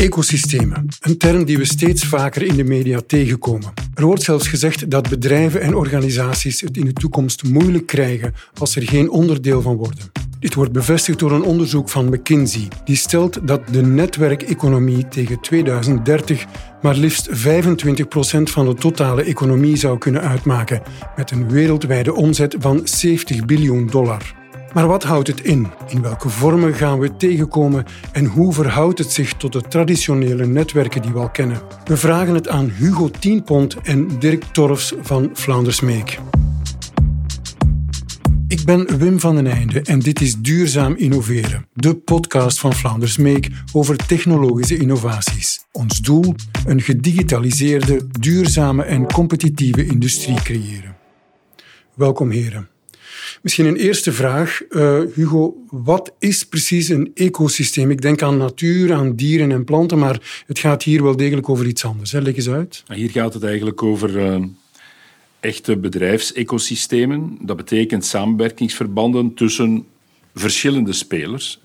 Ecosystemen, 0.00 0.86
een 1.00 1.18
term 1.18 1.44
die 1.44 1.58
we 1.58 1.64
steeds 1.64 2.04
vaker 2.04 2.42
in 2.42 2.56
de 2.56 2.64
media 2.64 3.00
tegenkomen. 3.06 3.72
Er 3.94 4.04
wordt 4.04 4.22
zelfs 4.22 4.48
gezegd 4.48 4.90
dat 4.90 5.08
bedrijven 5.08 5.60
en 5.60 5.74
organisaties 5.74 6.60
het 6.60 6.76
in 6.76 6.84
de 6.84 6.92
toekomst 6.92 7.44
moeilijk 7.44 7.86
krijgen 7.86 8.34
als 8.54 8.76
er 8.76 8.82
geen 8.82 9.10
onderdeel 9.10 9.62
van 9.62 9.76
worden. 9.76 10.12
Dit 10.38 10.54
wordt 10.54 10.72
bevestigd 10.72 11.18
door 11.18 11.32
een 11.32 11.42
onderzoek 11.42 11.88
van 11.88 12.08
McKinsey, 12.08 12.68
die 12.84 12.96
stelt 12.96 13.46
dat 13.46 13.68
de 13.68 13.82
netwerkeconomie 13.82 15.08
tegen 15.08 15.40
2030 15.40 16.46
maar 16.82 16.96
liefst 16.96 17.28
25% 17.28 17.32
van 18.42 18.66
de 18.66 18.74
totale 18.74 19.22
economie 19.22 19.76
zou 19.76 19.98
kunnen 19.98 20.22
uitmaken, 20.22 20.82
met 21.16 21.30
een 21.30 21.48
wereldwijde 21.48 22.14
omzet 22.14 22.56
van 22.58 22.80
70 22.84 23.44
biljoen 23.44 23.86
dollar. 23.86 24.39
Maar 24.72 24.86
wat 24.86 25.02
houdt 25.02 25.28
het 25.28 25.40
in? 25.40 25.66
In 25.88 26.02
welke 26.02 26.28
vormen 26.28 26.74
gaan 26.74 26.98
we 26.98 27.06
het 27.06 27.18
tegenkomen 27.18 27.84
en 28.12 28.24
hoe 28.24 28.52
verhoudt 28.52 28.98
het 28.98 29.12
zich 29.12 29.32
tot 29.32 29.52
de 29.52 29.60
traditionele 29.60 30.46
netwerken 30.46 31.02
die 31.02 31.12
we 31.12 31.18
al 31.18 31.30
kennen? 31.30 31.60
We 31.84 31.96
vragen 31.96 32.34
het 32.34 32.48
aan 32.48 32.68
Hugo 32.68 33.10
Tienpont 33.10 33.74
en 33.74 34.18
Dirk 34.18 34.44
Torfs 34.44 34.94
van 35.00 35.30
Vlaanders 35.32 35.80
Meek. 35.80 36.18
Ik 38.48 38.64
ben 38.64 38.98
Wim 38.98 39.20
van 39.20 39.34
den 39.34 39.46
Einde 39.46 39.80
en 39.82 39.98
dit 39.98 40.20
is 40.20 40.36
Duurzaam 40.36 40.94
Innoveren, 40.94 41.66
de 41.72 41.96
podcast 41.96 42.60
van 42.60 42.72
Vlaanders 42.72 43.16
Meek 43.16 43.48
over 43.72 43.96
technologische 43.96 44.76
innovaties. 44.76 45.64
Ons 45.72 45.98
doel: 45.98 46.34
een 46.66 46.80
gedigitaliseerde, 46.80 48.06
duurzame 48.10 48.82
en 48.82 49.12
competitieve 49.12 49.86
industrie 49.86 50.42
creëren. 50.42 50.96
Welkom 51.94 52.30
heren. 52.30 52.68
Misschien 53.42 53.66
een 53.66 53.76
eerste 53.76 54.12
vraag. 54.12 54.60
Uh, 54.70 55.00
Hugo, 55.14 55.56
wat 55.70 56.12
is 56.18 56.46
precies 56.46 56.88
een 56.88 57.10
ecosysteem? 57.14 57.90
Ik 57.90 58.02
denk 58.02 58.22
aan 58.22 58.36
natuur, 58.36 58.92
aan 58.92 59.16
dieren 59.16 59.52
en 59.52 59.64
planten, 59.64 59.98
maar 59.98 60.44
het 60.46 60.58
gaat 60.58 60.82
hier 60.82 61.02
wel 61.02 61.16
degelijk 61.16 61.48
over 61.48 61.66
iets 61.66 61.84
anders. 61.84 62.12
Hè? 62.12 62.20
Leg 62.20 62.36
eens 62.36 62.48
uit. 62.48 62.82
Hier 62.94 63.10
gaat 63.10 63.34
het 63.34 63.44
eigenlijk 63.44 63.82
over 63.82 64.16
uh, 64.16 64.44
echte 65.40 65.76
bedrijfsecosystemen. 65.76 67.38
Dat 67.40 67.56
betekent 67.56 68.04
samenwerkingsverbanden 68.04 69.34
tussen 69.34 69.86
verschillende 70.34 70.92
spelers 70.92 71.60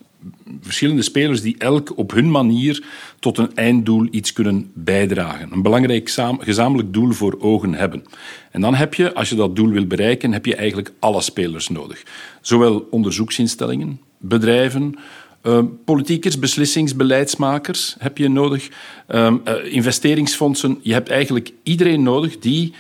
verschillende 0.62 1.02
spelers 1.02 1.42
die 1.42 1.56
elk 1.58 1.98
op 1.98 2.12
hun 2.12 2.32
manier 2.32 2.84
tot 3.20 3.38
een 3.38 3.56
einddoel 3.56 4.08
iets 4.12 4.34
kunnen 4.34 4.72
bijdragen. 4.74 5.52
Een 5.52 5.62
belangrijk 5.62 6.10
gezamenlijk 6.40 6.94
doel 6.94 7.12
voor 7.12 7.36
ogen 7.40 7.74
hebben. 7.74 8.04
En 8.52 8.62
dan 8.62 8.76
heb 8.76 8.94
je, 8.94 9.14
als 9.14 9.30
je 9.30 9.36
dat 9.36 9.56
doel 9.56 9.70
wil 9.70 9.86
bereiken, 9.86 10.34
heb 10.34 10.46
je 10.46 10.56
eigenlijk 10.56 10.92
alle 11.00 11.22
spelers 11.22 11.70
nodig. 11.70 12.04
Zowel 12.42 12.88
onderzoeksinstellingen, 12.90 14.00
bedrijven, 14.18 14.96
uh, 15.44 15.60
politiekers, 15.86 16.40
beslissingsbeleidsmakers 16.40 17.96
heb 18.00 18.18
je 18.18 18.30
nodig, 18.30 18.70
uh, 19.10 19.34
investeringsfondsen. 19.64 20.80
Je 20.82 20.94
hebt 20.94 21.10
eigenlijk 21.10 21.52
iedereen 21.64 22.04
nodig 22.04 22.40
die 22.40 22.74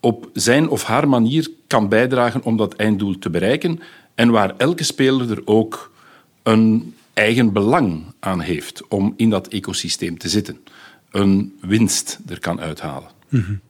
op 0.00 0.30
zijn 0.32 0.68
of 0.68 0.82
haar 0.82 1.08
manier 1.08 1.48
kan 1.66 1.88
bijdragen 1.88 2.42
om 2.44 2.56
dat 2.56 2.74
einddoel 2.74 3.18
te 3.18 3.30
bereiken 3.30 3.80
en 4.14 4.30
waar 4.30 4.54
elke 4.56 4.84
speler 4.84 5.30
er 5.30 5.42
ook 5.44 5.90
een 6.46 6.94
eigen 7.12 7.52
belang 7.52 8.04
aan 8.20 8.40
heeft 8.40 8.88
om 8.88 9.14
in 9.16 9.30
dat 9.30 9.48
ecosysteem 9.48 10.18
te 10.18 10.28
zitten. 10.28 10.58
Een 11.10 11.58
winst 11.60 12.18
er 12.26 12.40
kan 12.40 12.60
uithalen. 12.60 13.10
Mm 13.28 13.60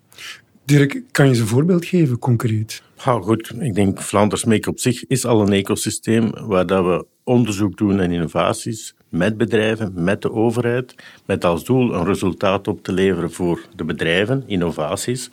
Dirk, 0.64 1.02
kan 1.10 1.24
je 1.24 1.30
eens 1.30 1.40
een 1.40 1.46
voorbeeld 1.46 1.84
geven, 1.84 2.18
concreet? 2.18 2.82
Ja, 3.04 3.20
goed, 3.20 3.52
ik 3.60 3.74
denk 3.74 4.02
Vlaanders 4.02 4.44
Make 4.44 4.68
op 4.68 4.78
zich 4.78 5.06
is 5.06 5.24
al 5.24 5.40
een 5.40 5.52
ecosysteem 5.52 6.30
waar 6.34 6.66
dat 6.66 6.84
we 6.84 7.06
onderzoek 7.24 7.76
doen 7.76 8.00
en 8.00 8.10
innovaties 8.10 8.94
met 9.08 9.36
bedrijven, 9.36 9.92
met 9.94 10.22
de 10.22 10.32
overheid, 10.32 10.94
met 11.24 11.44
als 11.44 11.64
doel 11.64 11.94
een 11.94 12.04
resultaat 12.04 12.68
op 12.68 12.82
te 12.82 12.92
leveren 12.92 13.32
voor 13.32 13.60
de 13.76 13.84
bedrijven, 13.84 14.42
innovaties, 14.46 15.28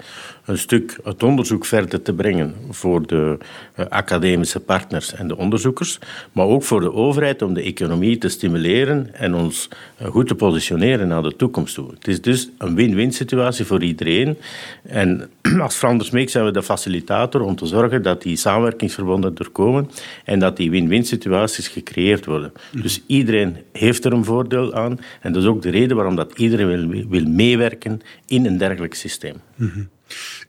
een 0.45 0.58
stuk 0.58 0.99
het 1.04 1.23
onderzoek 1.23 1.65
verder 1.65 2.02
te 2.02 2.14
brengen 2.14 2.55
voor 2.70 3.08
de 3.08 3.37
uh, 3.80 3.86
academische 3.86 4.59
partners 4.59 5.14
en 5.14 5.27
de 5.27 5.37
onderzoekers, 5.37 5.99
maar 6.31 6.45
ook 6.45 6.64
voor 6.64 6.80
de 6.80 6.93
overheid 6.93 7.42
om 7.42 7.54
de 7.54 7.61
economie 7.61 8.17
te 8.17 8.30
stimuleren 8.30 9.14
en 9.14 9.33
ons 9.33 9.70
uh, 10.02 10.08
goed 10.08 10.27
te 10.27 10.36
positioneren 10.36 11.08
naar 11.08 11.23
de 11.23 11.36
toekomst 11.36 11.76
toe. 11.76 11.92
Het 11.93 12.08
is 12.08 12.21
dus 12.21 12.49
een 12.58 12.76
win-win 12.76 13.11
situatie 13.11 13.65
voor 13.65 13.83
iedereen. 13.83 14.37
En 14.83 15.30
als 15.61 15.76
Flanders 15.76 16.09
Meek 16.09 16.30
zijn 16.30 16.45
we 16.45 16.52
de 16.52 16.64
facilitator 16.64 17.42
om 17.42 17.55
te 17.55 17.65
zorgen 17.65 18.02
dat 18.02 18.21
die 18.21 18.36
samenwerkingsverbonden 18.36 19.36
er 19.37 19.49
komen 19.49 19.89
en 20.25 20.39
dat 20.39 20.58
die 20.58 20.71
win-win 20.71 21.05
situaties 21.05 21.67
gecreëerd 21.67 22.25
worden. 22.25 22.52
Dus 22.71 23.02
iedereen 23.08 23.58
heeft 23.71 24.05
er 24.05 24.14
een 24.14 24.25
voordeel 24.25 24.73
aan 24.73 24.99
en 25.21 25.33
dat 25.33 25.42
is 25.42 25.48
ook 25.48 25.61
de 25.61 25.70
reden 25.70 25.95
waarom 25.95 26.15
dat 26.15 26.37
iedereen 26.37 26.89
wil, 26.89 27.08
wil 27.10 27.25
meewerken 27.25 28.02
in 28.25 28.45
een 28.45 28.58
dergelijk 28.58 28.93
systeem. 28.93 29.36
Mhm. 29.55 29.80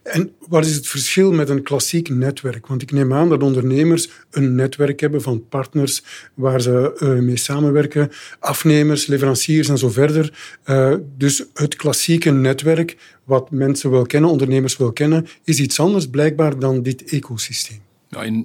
En 0.03 0.31
wat 0.47 0.65
is 0.65 0.75
het 0.75 0.87
verschil 0.87 1.31
met 1.31 1.49
een 1.49 1.63
klassiek 1.63 2.09
netwerk? 2.09 2.67
Want 2.67 2.81
ik 2.81 2.91
neem 2.91 3.13
aan 3.13 3.29
dat 3.29 3.43
ondernemers 3.43 4.09
een 4.31 4.55
netwerk 4.55 4.99
hebben 4.99 5.21
van 5.21 5.47
partners 5.47 6.03
waar 6.33 6.61
ze 6.61 6.97
uh, 6.99 7.09
mee 7.09 7.37
samenwerken, 7.37 8.11
afnemers, 8.39 9.07
leveranciers 9.07 9.69
en 9.69 9.77
zo 9.77 9.89
verder. 9.89 10.33
Uh, 10.65 10.95
dus 11.17 11.45
het 11.53 11.75
klassieke 11.75 12.31
netwerk, 12.31 12.97
wat 13.23 13.51
mensen 13.51 13.91
wel 13.91 14.05
kennen, 14.05 14.29
ondernemers 14.29 14.77
wel 14.77 14.93
kennen, 14.93 15.27
is 15.43 15.59
iets 15.59 15.79
anders 15.79 16.07
blijkbaar 16.07 16.59
dan 16.59 16.81
dit 16.81 17.03
ecosysteem. 17.03 17.79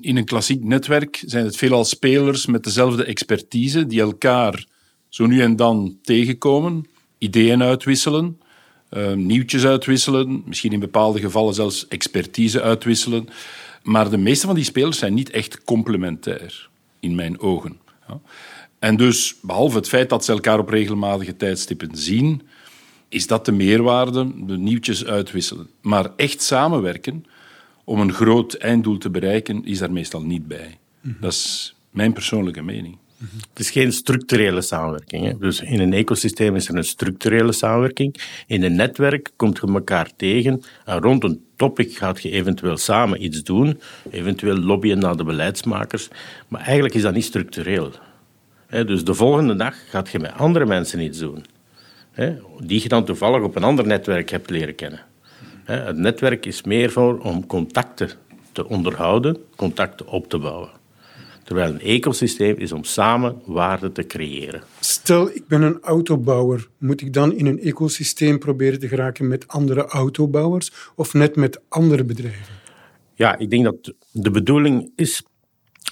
In 0.01 0.17
een 0.17 0.25
klassiek 0.25 0.65
netwerk 0.65 1.23
zijn 1.27 1.45
het 1.45 1.57
veelal 1.57 1.85
spelers 1.85 2.47
met 2.47 2.65
dezelfde 2.65 3.05
expertise 3.05 3.87
die 3.87 4.01
elkaar 4.01 4.67
zo 5.09 5.27
nu 5.27 5.41
en 5.41 5.57
dan 5.57 5.99
tegenkomen, 6.03 6.85
ideeën 7.19 7.63
uitwisselen 7.63 8.40
uh, 8.91 9.13
nieuwtjes 9.13 9.65
uitwisselen, 9.65 10.43
misschien 10.47 10.73
in 10.73 10.81
bepaalde 10.81 11.21
gevallen 11.21 11.55
zelfs 11.55 11.89
expertise 11.89 12.63
uitwisselen. 12.63 13.29
Maar 13.83 14.11
de 14.11 14.17
meeste 14.17 14.47
van 14.47 14.55
die 14.55 14.65
spelers 14.65 14.99
zijn 14.99 15.15
niet 15.15 15.31
echt 15.31 15.65
complementair, 15.65 16.69
in 17.01 17.15
mijn 17.15 17.41
ogen. 17.41 17.79
Ja. 18.09 18.21
En 18.79 18.97
dus, 18.97 19.37
behalve 19.43 19.77
het 19.77 19.89
feit 19.89 20.09
dat 20.09 20.25
ze 20.25 20.33
elkaar 20.33 20.59
op 20.59 20.69
regelmatige 20.69 21.37
tijdstippen 21.37 21.97
zien, 21.97 22.43
is 23.09 23.27
dat 23.27 23.45
de 23.45 23.53
meerwaarde, 23.53 24.33
de 24.47 24.59
nieuwtjes 24.59 25.05
uitwisselen. 25.05 25.69
Maar 25.81 26.11
echt 26.17 26.43
samenwerken 26.43 27.25
om 27.85 28.01
een 28.01 28.13
groot 28.13 28.55
einddoel 28.55 28.99
te 28.99 29.11
bereiken, 29.11 29.65
is 29.65 29.79
daar 29.79 29.93
meestal 29.93 30.23
niet 30.23 30.49
bij. 30.49 30.79
Mm 31.01 31.11
-hmm. 31.11 31.21
Dat 31.21 31.33
is 31.33 31.75
mijn 31.91 32.13
persoonlijke 32.13 32.63
mening. 32.63 32.97
Het 33.21 33.59
is 33.59 33.71
geen 33.71 33.93
structurele 33.93 34.61
samenwerking. 34.61 35.25
Hè. 35.25 35.39
Dus 35.39 35.61
in 35.61 35.81
een 35.81 35.93
ecosysteem 35.93 36.57
is 36.57 36.69
er 36.69 36.77
een 36.77 36.85
structurele 36.85 37.53
samenwerking. 37.53 38.21
In 38.47 38.63
een 38.63 38.75
netwerk 38.75 39.31
komt 39.37 39.59
je 39.59 39.67
elkaar 39.67 40.11
tegen 40.17 40.63
en 40.85 41.01
rond 41.01 41.25
een 41.25 41.45
topic 41.57 41.97
gaat 41.97 42.23
je 42.23 42.31
eventueel 42.31 42.77
samen 42.77 43.25
iets 43.25 43.43
doen, 43.43 43.81
eventueel 44.11 44.57
lobbyen 44.57 44.99
naar 44.99 45.17
de 45.17 45.25
beleidsmakers. 45.25 46.09
Maar 46.49 46.61
eigenlijk 46.61 46.95
is 46.95 47.03
dat 47.03 47.15
niet 47.15 47.25
structureel. 47.25 47.93
Dus 48.69 49.05
de 49.05 49.15
volgende 49.15 49.57
dag 49.57 49.75
gaat 49.89 50.09
je 50.09 50.19
met 50.19 50.33
andere 50.33 50.67
mensen 50.67 51.01
iets 51.01 51.19
doen, 51.19 51.45
die 52.59 52.83
je 52.83 52.89
dan 52.89 53.05
toevallig 53.05 53.43
op 53.43 53.57
een 53.57 53.65
ander 53.65 53.87
netwerk 53.87 54.31
hebt 54.31 54.51
leren 54.51 54.75
kennen. 54.75 55.01
Het 55.65 55.97
netwerk 55.97 56.47
is 56.47 56.63
meer 56.63 56.91
voor 56.91 57.19
om 57.19 57.47
contacten 57.47 58.11
te 58.53 58.69
onderhouden, 58.69 59.37
contacten 59.57 60.07
op 60.07 60.29
te 60.29 60.39
bouwen. 60.39 60.80
Terwijl 61.51 61.73
een 61.73 61.81
ecosysteem 61.81 62.57
is 62.57 62.73
om 62.73 62.85
samen 62.85 63.43
waarde 63.45 63.93
te 63.93 64.07
creëren. 64.07 64.63
Stel, 64.81 65.29
ik 65.29 65.47
ben 65.47 65.63
een 65.63 65.81
autobouwer. 65.81 66.69
Moet 66.79 67.01
ik 67.01 67.13
dan 67.13 67.33
in 67.33 67.47
een 67.47 67.61
ecosysteem 67.61 68.39
proberen 68.39 68.79
te 68.79 68.89
geraken 68.89 69.29
met 69.29 69.49
andere 69.49 69.85
autobouwers 69.85 70.73
of 70.95 71.15
net 71.15 71.37
met 71.37 71.61
andere 71.69 72.05
bedrijven? 72.05 72.55
Ja, 73.15 73.39
ik 73.39 73.51
denk 73.51 73.65
dat 73.65 73.95
de 74.11 74.31
bedoeling 74.31 74.93
is 74.97 75.23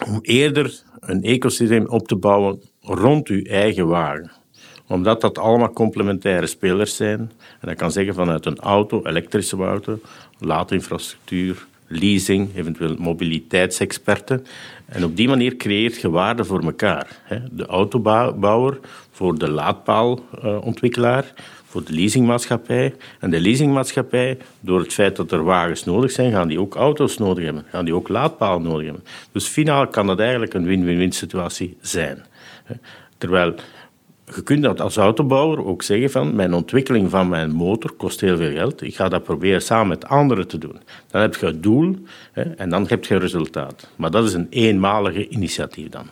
om 0.06 0.18
eerder 0.22 0.82
een 1.00 1.22
ecosysteem 1.22 1.86
op 1.86 2.08
te 2.08 2.16
bouwen 2.16 2.62
rond 2.80 3.28
uw 3.28 3.42
eigen 3.42 3.86
wagen 3.86 4.30
omdat 4.86 5.20
dat 5.20 5.38
allemaal 5.38 5.72
complementaire 5.72 6.46
spelers 6.46 6.96
zijn. 6.96 7.18
En 7.60 7.68
dat 7.68 7.76
kan 7.76 7.92
zeggen 7.92 8.14
vanuit 8.14 8.46
een 8.46 8.58
auto, 8.58 9.04
elektrische 9.04 9.56
auto, 9.56 10.00
laadinfrastructuur, 10.38 11.66
leasing, 11.88 12.56
eventueel 12.56 12.96
mobiliteitsexperten. 12.98 14.46
En 14.86 15.04
op 15.04 15.16
die 15.16 15.28
manier 15.28 15.56
creëert 15.56 16.00
je 16.00 16.10
waarde 16.10 16.44
voor 16.44 16.62
elkaar. 16.62 17.16
De 17.50 17.66
autobouwer 17.66 18.78
voor 19.10 19.38
de 19.38 19.50
laadpaalontwikkelaar, 19.50 21.32
voor 21.64 21.84
de 21.84 21.92
leasingmaatschappij. 21.92 22.94
En 23.20 23.30
de 23.30 23.40
leasingmaatschappij, 23.40 24.38
door 24.60 24.80
het 24.80 24.92
feit 24.92 25.16
dat 25.16 25.32
er 25.32 25.44
wagens 25.44 25.84
nodig 25.84 26.10
zijn, 26.10 26.32
gaan 26.32 26.48
die 26.48 26.60
ook 26.60 26.74
auto's 26.74 27.18
nodig 27.18 27.44
hebben, 27.44 27.64
gaan 27.70 27.84
die 27.84 27.94
ook 27.94 28.08
laadpalen 28.08 28.62
nodig 28.62 28.84
hebben. 28.84 29.04
Dus 29.32 29.46
finaal 29.46 29.86
kan 29.88 30.06
dat 30.06 30.18
eigenlijk 30.20 30.54
een 30.54 30.64
win-win-win 30.64 31.12
situatie 31.12 31.76
zijn. 31.80 32.24
Terwijl 33.18 33.54
je 34.34 34.42
kunt 34.42 34.62
dat 34.62 34.80
als 34.80 34.96
autobouwer 34.96 35.64
ook 35.64 35.82
zeggen 35.82 36.10
van 36.10 36.34
mijn 36.34 36.54
ontwikkeling 36.54 37.10
van 37.10 37.28
mijn 37.28 37.50
motor 37.50 37.92
kost 37.92 38.20
heel 38.20 38.36
veel 38.36 38.52
geld. 38.52 38.82
Ik 38.82 38.96
ga 38.96 39.08
dat 39.08 39.22
proberen 39.22 39.62
samen 39.62 39.88
met 39.88 40.06
anderen 40.06 40.48
te 40.48 40.58
doen. 40.58 40.80
Dan 41.10 41.20
heb 41.20 41.36
je 41.36 41.46
het 41.46 41.62
doel 41.62 41.96
hè, 42.32 42.42
en 42.42 42.70
dan 42.70 42.86
heb 42.88 43.04
je 43.04 43.14
een 43.14 43.20
resultaat. 43.20 43.90
Maar 43.96 44.10
dat 44.10 44.24
is 44.24 44.32
een 44.32 44.46
eenmalige 44.50 45.28
initiatief 45.28 45.88
dan. 45.88 46.06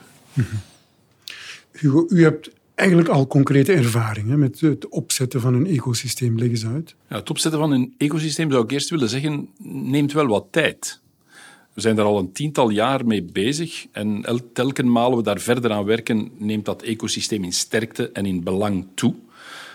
Hugo, 1.72 2.04
u 2.08 2.22
hebt 2.22 2.50
eigenlijk 2.74 3.08
al 3.08 3.26
concrete 3.26 3.72
ervaringen 3.72 4.38
met 4.38 4.60
het 4.60 4.88
opzetten 4.88 5.40
van 5.40 5.54
een 5.54 5.66
ecosysteem. 5.66 6.38
Leg 6.38 6.48
eens 6.48 6.66
uit. 6.66 6.94
Ja, 7.08 7.16
het 7.16 7.30
opzetten 7.30 7.60
van 7.60 7.70
een 7.70 7.94
ecosysteem 7.98 8.50
zou 8.50 8.64
ik 8.64 8.70
eerst 8.70 8.90
willen 8.90 9.08
zeggen, 9.08 9.48
neemt 9.62 10.12
wel 10.12 10.26
wat 10.26 10.46
tijd. 10.50 11.00
We 11.76 11.82
zijn 11.82 11.96
daar 11.96 12.04
al 12.04 12.18
een 12.18 12.32
tiental 12.32 12.70
jaar 12.70 13.06
mee 13.06 13.22
bezig 13.22 13.86
en 13.92 14.24
telkens 14.52 15.14
we 15.14 15.22
daar 15.22 15.40
verder 15.40 15.72
aan 15.72 15.84
werken, 15.84 16.30
neemt 16.38 16.64
dat 16.64 16.82
ecosysteem 16.82 17.44
in 17.44 17.52
sterkte 17.52 18.10
en 18.12 18.26
in 18.26 18.42
belang 18.42 18.86
toe. 18.94 19.14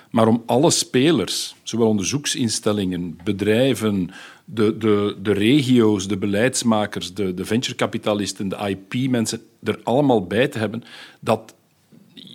Maar 0.09 0.27
om 0.27 0.44
alle 0.45 0.71
spelers, 0.71 1.56
zowel 1.63 1.88
onderzoeksinstellingen, 1.88 3.19
bedrijven, 3.24 4.09
de, 4.45 4.77
de, 4.77 5.18
de 5.21 5.31
regio's, 5.31 6.07
de 6.07 6.18
beleidsmakers, 6.18 7.13
de, 7.13 7.33
de 7.33 7.45
venturekapitalisten, 7.45 8.50
de 8.50 8.57
IP-mensen 8.68 9.42
er 9.63 9.80
allemaal 9.83 10.27
bij 10.27 10.47
te 10.47 10.57
hebben, 10.57 10.83
dat 11.19 11.54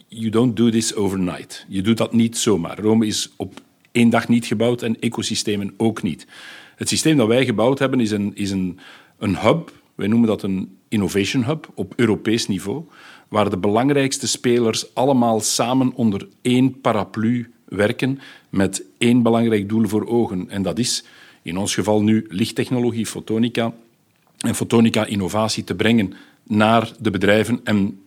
you 0.09 0.31
don't 0.31 0.57
do 0.57 0.71
this 0.71 0.95
overnight. 0.95 1.65
Je 1.69 1.83
doet 1.83 1.97
dat 1.97 2.13
niet 2.13 2.39
zomaar. 2.39 2.79
Rome 2.79 3.07
is 3.07 3.31
op 3.37 3.61
één 3.93 4.11
dag 4.11 4.29
niet 4.29 4.47
gebouwd 4.47 4.83
en 4.83 5.01
ecosystemen 5.01 5.75
ook 5.77 6.03
niet. 6.03 6.27
Het 6.77 6.89
systeem 6.89 7.17
dat 7.17 7.29
wij 7.29 7.45
gebouwd 7.45 7.79
hebben 7.79 8.01
is 8.01 8.11
een, 8.11 8.33
is 8.35 8.51
een, 8.51 8.79
een 9.19 9.39
hub, 9.39 9.73
wij 9.95 10.07
noemen 10.07 10.29
dat 10.29 10.43
een 10.43 10.79
innovation 10.89 11.45
hub 11.45 11.69
op 11.75 11.93
Europees 11.97 12.47
niveau, 12.47 12.85
waar 13.29 13.51
de 13.51 13.59
belangrijkste 13.59 14.29
spelers 14.29 14.95
allemaal 14.95 15.41
samen 15.41 15.93
onder 15.95 16.29
één 16.43 16.81
paraplu 16.81 17.53
werken 17.65 18.21
met 18.49 18.83
één 18.99 19.23
belangrijk 19.23 19.69
doel 19.69 19.89
voor 19.89 20.07
ogen. 20.07 20.51
En 20.51 20.63
dat 20.63 20.79
is 20.79 21.05
in 21.43 21.57
ons 21.57 21.75
geval 21.75 22.03
nu 22.03 22.27
lichttechnologie, 22.29 23.07
fotonica 23.07 23.75
en 24.39 24.55
fotonica-innovatie 24.55 25.65
te 25.65 25.75
brengen 25.75 26.15
naar 26.43 26.93
de 26.99 27.11
bedrijven 27.11 27.61
en 27.65 28.01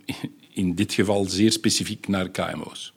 in 0.53 0.75
dit 0.75 0.93
geval 0.93 1.25
zeer 1.25 1.51
specifiek 1.51 2.07
naar 2.07 2.29
KMO's. 2.29 2.93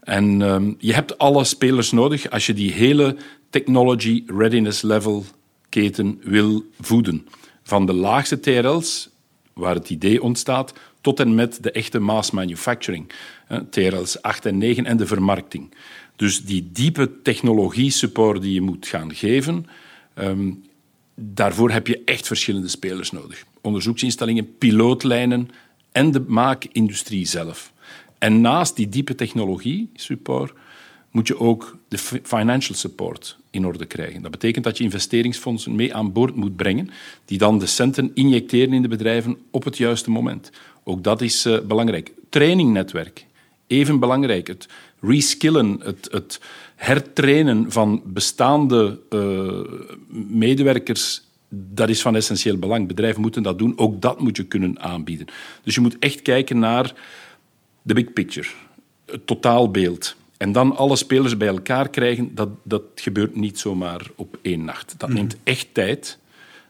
En 0.00 0.40
um, 0.40 0.76
je 0.78 0.94
hebt 0.94 1.18
alle 1.18 1.44
spelers 1.44 1.90
nodig 1.90 2.30
als 2.30 2.46
je 2.46 2.54
die 2.54 2.72
hele 2.72 3.16
technology 3.50 4.22
readiness 4.26 4.82
level 4.82 5.24
keten 5.72 6.20
wil 6.22 6.64
voeden. 6.80 7.26
Van 7.62 7.86
de 7.86 7.92
laagste 7.92 8.40
TRL's, 8.40 9.08
waar 9.52 9.74
het 9.74 9.90
idee 9.90 10.22
ontstaat, 10.22 10.72
tot 11.00 11.20
en 11.20 11.34
met 11.34 11.62
de 11.62 11.70
echte 11.70 11.98
mass 11.98 12.30
manufacturing. 12.30 13.12
TRL's 13.70 14.22
8 14.22 14.46
en 14.46 14.58
9 14.58 14.86
en 14.86 14.96
de 14.96 15.06
vermarkting. 15.06 15.74
Dus 16.16 16.44
die 16.44 16.68
diepe 16.72 17.22
technologie-support 17.22 18.42
die 18.42 18.52
je 18.52 18.60
moet 18.60 18.86
gaan 18.86 19.14
geven, 19.14 19.66
um, 20.14 20.64
daarvoor 21.14 21.70
heb 21.70 21.86
je 21.86 22.02
echt 22.04 22.26
verschillende 22.26 22.68
spelers 22.68 23.10
nodig. 23.10 23.44
Onderzoeksinstellingen, 23.60 24.56
pilootlijnen 24.58 25.48
en 25.92 26.10
de 26.10 26.20
maakindustrie 26.20 27.26
zelf. 27.26 27.72
En 28.18 28.40
naast 28.40 28.76
die 28.76 28.88
diepe 28.88 29.14
technologie-support 29.14 30.52
moet 31.10 31.26
je 31.26 31.38
ook 31.38 31.76
de 31.92 32.20
financial 32.22 32.76
support 32.76 33.36
in 33.50 33.66
orde 33.66 33.86
krijgen. 33.86 34.22
Dat 34.22 34.30
betekent 34.30 34.64
dat 34.64 34.78
je 34.78 34.84
investeringsfondsen 34.84 35.74
mee 35.74 35.94
aan 35.94 36.12
boord 36.12 36.34
moet 36.34 36.56
brengen, 36.56 36.90
die 37.24 37.38
dan 37.38 37.58
de 37.58 37.66
centen 37.66 38.10
injecteren 38.14 38.72
in 38.72 38.82
de 38.82 38.88
bedrijven 38.88 39.36
op 39.50 39.64
het 39.64 39.76
juiste 39.76 40.10
moment. 40.10 40.50
Ook 40.84 41.04
dat 41.04 41.20
is 41.20 41.46
uh, 41.46 41.60
belangrijk. 41.60 42.12
Trainingnetwerk, 42.28 43.26
even 43.66 43.98
belangrijk. 43.98 44.46
Het 44.46 44.68
reskillen, 45.00 45.80
het, 45.82 46.08
het 46.10 46.40
hertrainen 46.74 47.72
van 47.72 48.02
bestaande 48.04 48.98
uh, 49.10 49.60
medewerkers, 50.28 51.22
dat 51.48 51.88
is 51.88 52.02
van 52.02 52.16
essentieel 52.16 52.56
belang. 52.56 52.88
Bedrijven 52.88 53.20
moeten 53.20 53.42
dat 53.42 53.58
doen, 53.58 53.78
ook 53.78 54.00
dat 54.00 54.20
moet 54.20 54.36
je 54.36 54.44
kunnen 54.44 54.80
aanbieden. 54.80 55.26
Dus 55.62 55.74
je 55.74 55.80
moet 55.80 55.98
echt 55.98 56.22
kijken 56.22 56.58
naar 56.58 56.94
de 57.82 57.94
big 57.94 58.12
picture, 58.12 58.48
het 59.06 59.26
totaalbeeld. 59.26 60.16
En 60.42 60.52
dan 60.52 60.76
alle 60.76 60.96
spelers 60.96 61.36
bij 61.36 61.48
elkaar 61.48 61.88
krijgen, 61.88 62.34
dat, 62.34 62.48
dat 62.62 62.82
gebeurt 62.94 63.36
niet 63.36 63.58
zomaar 63.58 64.06
op 64.14 64.38
één 64.42 64.64
nacht. 64.64 64.94
Dat 64.98 65.08
mhm. 65.08 65.18
neemt 65.18 65.36
echt 65.44 65.68
tijd, 65.72 66.18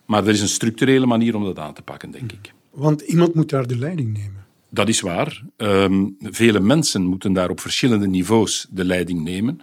maar 0.04 0.22
er 0.22 0.32
is 0.32 0.40
een 0.40 0.48
structurele 0.48 1.06
manier 1.06 1.36
om 1.36 1.44
dat 1.44 1.58
aan 1.58 1.74
te 1.74 1.82
pakken, 1.82 2.10
denk 2.10 2.32
ik. 2.32 2.52
Want 2.70 3.00
iemand 3.00 3.34
moet 3.34 3.48
daar 3.50 3.66
de 3.66 3.78
leiding 3.78 4.12
nemen. 4.12 4.44
Dat 4.68 4.88
is 4.88 5.00
waar. 5.00 5.42
Um, 5.56 6.16
vele 6.20 6.60
mensen 6.60 7.02
moeten 7.02 7.32
daar 7.32 7.50
op 7.50 7.60
verschillende 7.60 8.06
niveaus 8.06 8.66
de 8.70 8.84
leiding 8.84 9.24
nemen. 9.24 9.60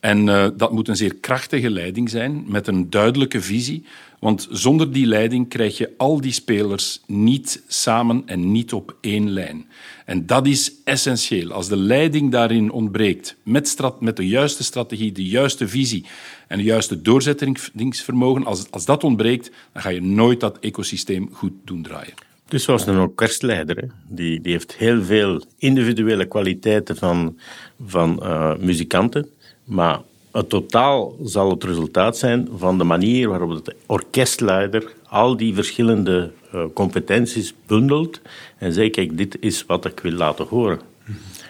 En 0.00 0.26
uh, 0.26 0.48
dat 0.56 0.72
moet 0.72 0.88
een 0.88 0.96
zeer 0.96 1.14
krachtige 1.14 1.70
leiding 1.70 2.10
zijn, 2.10 2.44
met 2.46 2.66
een 2.66 2.90
duidelijke 2.90 3.40
visie. 3.40 3.84
Want 4.20 4.48
zonder 4.50 4.92
die 4.92 5.06
leiding 5.06 5.48
krijg 5.48 5.78
je 5.78 5.92
al 5.96 6.20
die 6.20 6.32
spelers 6.32 7.00
niet 7.06 7.62
samen 7.66 8.22
en 8.26 8.52
niet 8.52 8.72
op 8.72 8.96
één 9.00 9.30
lijn. 9.30 9.66
En 10.04 10.26
dat 10.26 10.46
is 10.46 10.72
essentieel. 10.84 11.52
Als 11.52 11.68
de 11.68 11.76
leiding 11.76 12.30
daarin 12.30 12.70
ontbreekt, 12.70 13.36
met, 13.42 13.76
met 14.00 14.16
de 14.16 14.28
juiste 14.28 14.64
strategie, 14.64 15.12
de 15.12 15.24
juiste 15.24 15.68
visie 15.68 16.04
en 16.48 16.58
de 16.58 16.64
juiste 16.64 17.02
doorzettingsvermogen, 17.02 18.44
als, 18.44 18.70
als 18.70 18.84
dat 18.84 19.04
ontbreekt, 19.04 19.50
dan 19.72 19.82
ga 19.82 19.88
je 19.88 20.02
nooit 20.02 20.40
dat 20.40 20.58
ecosysteem 20.58 21.28
goed 21.32 21.52
doen 21.64 21.82
draaien. 21.82 22.14
Dus 22.48 22.64
zoals 22.64 22.86
een 22.86 22.98
orkestleider, 22.98 23.90
die, 24.08 24.40
die 24.40 24.52
heeft 24.52 24.76
heel 24.76 25.02
veel 25.02 25.42
individuele 25.58 26.26
kwaliteiten 26.26 26.96
van, 26.96 27.38
van 27.86 28.20
uh, 28.22 28.56
muzikanten, 28.56 29.28
maar 29.64 30.00
het 30.32 30.48
totaal 30.48 31.16
zal 31.22 31.50
het 31.50 31.64
resultaat 31.64 32.18
zijn 32.18 32.48
van 32.56 32.78
de 32.78 32.84
manier 32.84 33.28
waarop 33.28 33.64
de 33.64 33.76
orkestleider 33.86 34.92
al 35.08 35.36
die 35.36 35.54
verschillende 35.54 36.30
uh, 36.54 36.64
competenties 36.74 37.54
bundelt 37.66 38.20
en 38.58 38.72
zegt, 38.72 38.90
kijk, 38.90 39.16
dit 39.16 39.36
is 39.40 39.64
wat 39.66 39.84
ik 39.84 40.00
wil 40.00 40.12
laten 40.12 40.46
horen. 40.46 40.80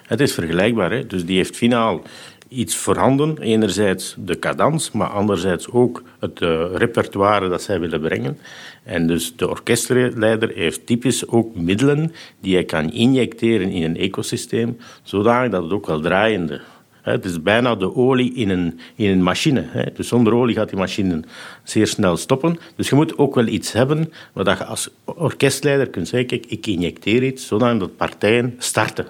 Het 0.02 0.20
is 0.20 0.34
vergelijkbaar, 0.34 0.92
hè? 0.92 1.06
dus 1.06 1.24
die 1.24 1.36
heeft 1.36 1.56
finaal 1.56 2.02
iets 2.48 2.76
voorhanden. 2.76 3.38
Enerzijds 3.38 4.14
de 4.18 4.38
cadans, 4.38 4.90
maar 4.90 5.08
anderzijds 5.08 5.70
ook 5.70 6.02
het 6.18 6.40
uh, 6.40 6.64
repertoire 6.74 7.48
dat 7.48 7.62
zij 7.62 7.80
willen 7.80 8.00
brengen. 8.00 8.38
En 8.82 9.06
dus 9.06 9.36
de 9.36 9.48
orkestleider 9.48 10.52
heeft 10.54 10.86
typisch 10.86 11.28
ook 11.28 11.54
middelen 11.56 12.12
die 12.40 12.54
hij 12.54 12.64
kan 12.64 12.92
injecteren 12.92 13.70
in 13.70 13.82
een 13.82 13.96
ecosysteem, 13.96 14.76
zodanig 15.02 15.50
dat 15.50 15.62
het 15.62 15.72
ook 15.72 15.86
wel 15.86 16.00
draaiende 16.00 16.60
het 17.02 17.24
is 17.24 17.42
bijna 17.42 17.74
de 17.74 17.94
olie 17.94 18.34
in 18.34 18.48
een, 18.48 18.80
in 18.94 19.10
een 19.10 19.22
machine. 19.22 19.92
Dus 19.94 20.08
zonder 20.08 20.34
olie 20.34 20.54
gaat 20.54 20.68
die 20.68 20.78
machine 20.78 21.22
zeer 21.64 21.86
snel 21.86 22.16
stoppen. 22.16 22.58
Dus 22.76 22.88
je 22.88 22.94
moet 22.94 23.18
ook 23.18 23.34
wel 23.34 23.46
iets 23.46 23.72
hebben 23.72 24.12
wat 24.32 24.46
je 24.46 24.64
als 24.64 24.90
orkestleider 25.04 25.88
kunt 25.88 26.08
zeggen, 26.08 26.28
kijk, 26.28 26.46
ik 26.46 26.66
injecteer 26.66 27.22
iets 27.22 27.46
zodat 27.46 27.96
partijen 27.96 28.54
starten. 28.58 29.06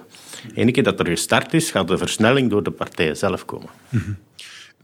Eén 0.55 0.71
keer 0.71 0.83
dat 0.83 0.99
er 0.99 1.07
gestart 1.07 1.53
is, 1.53 1.71
gaat 1.71 1.87
de 1.87 1.97
versnelling 1.97 2.49
door 2.49 2.63
de 2.63 2.71
partijen 2.71 3.17
zelf 3.17 3.45
komen. 3.45 3.69
Mhm. 3.89 4.11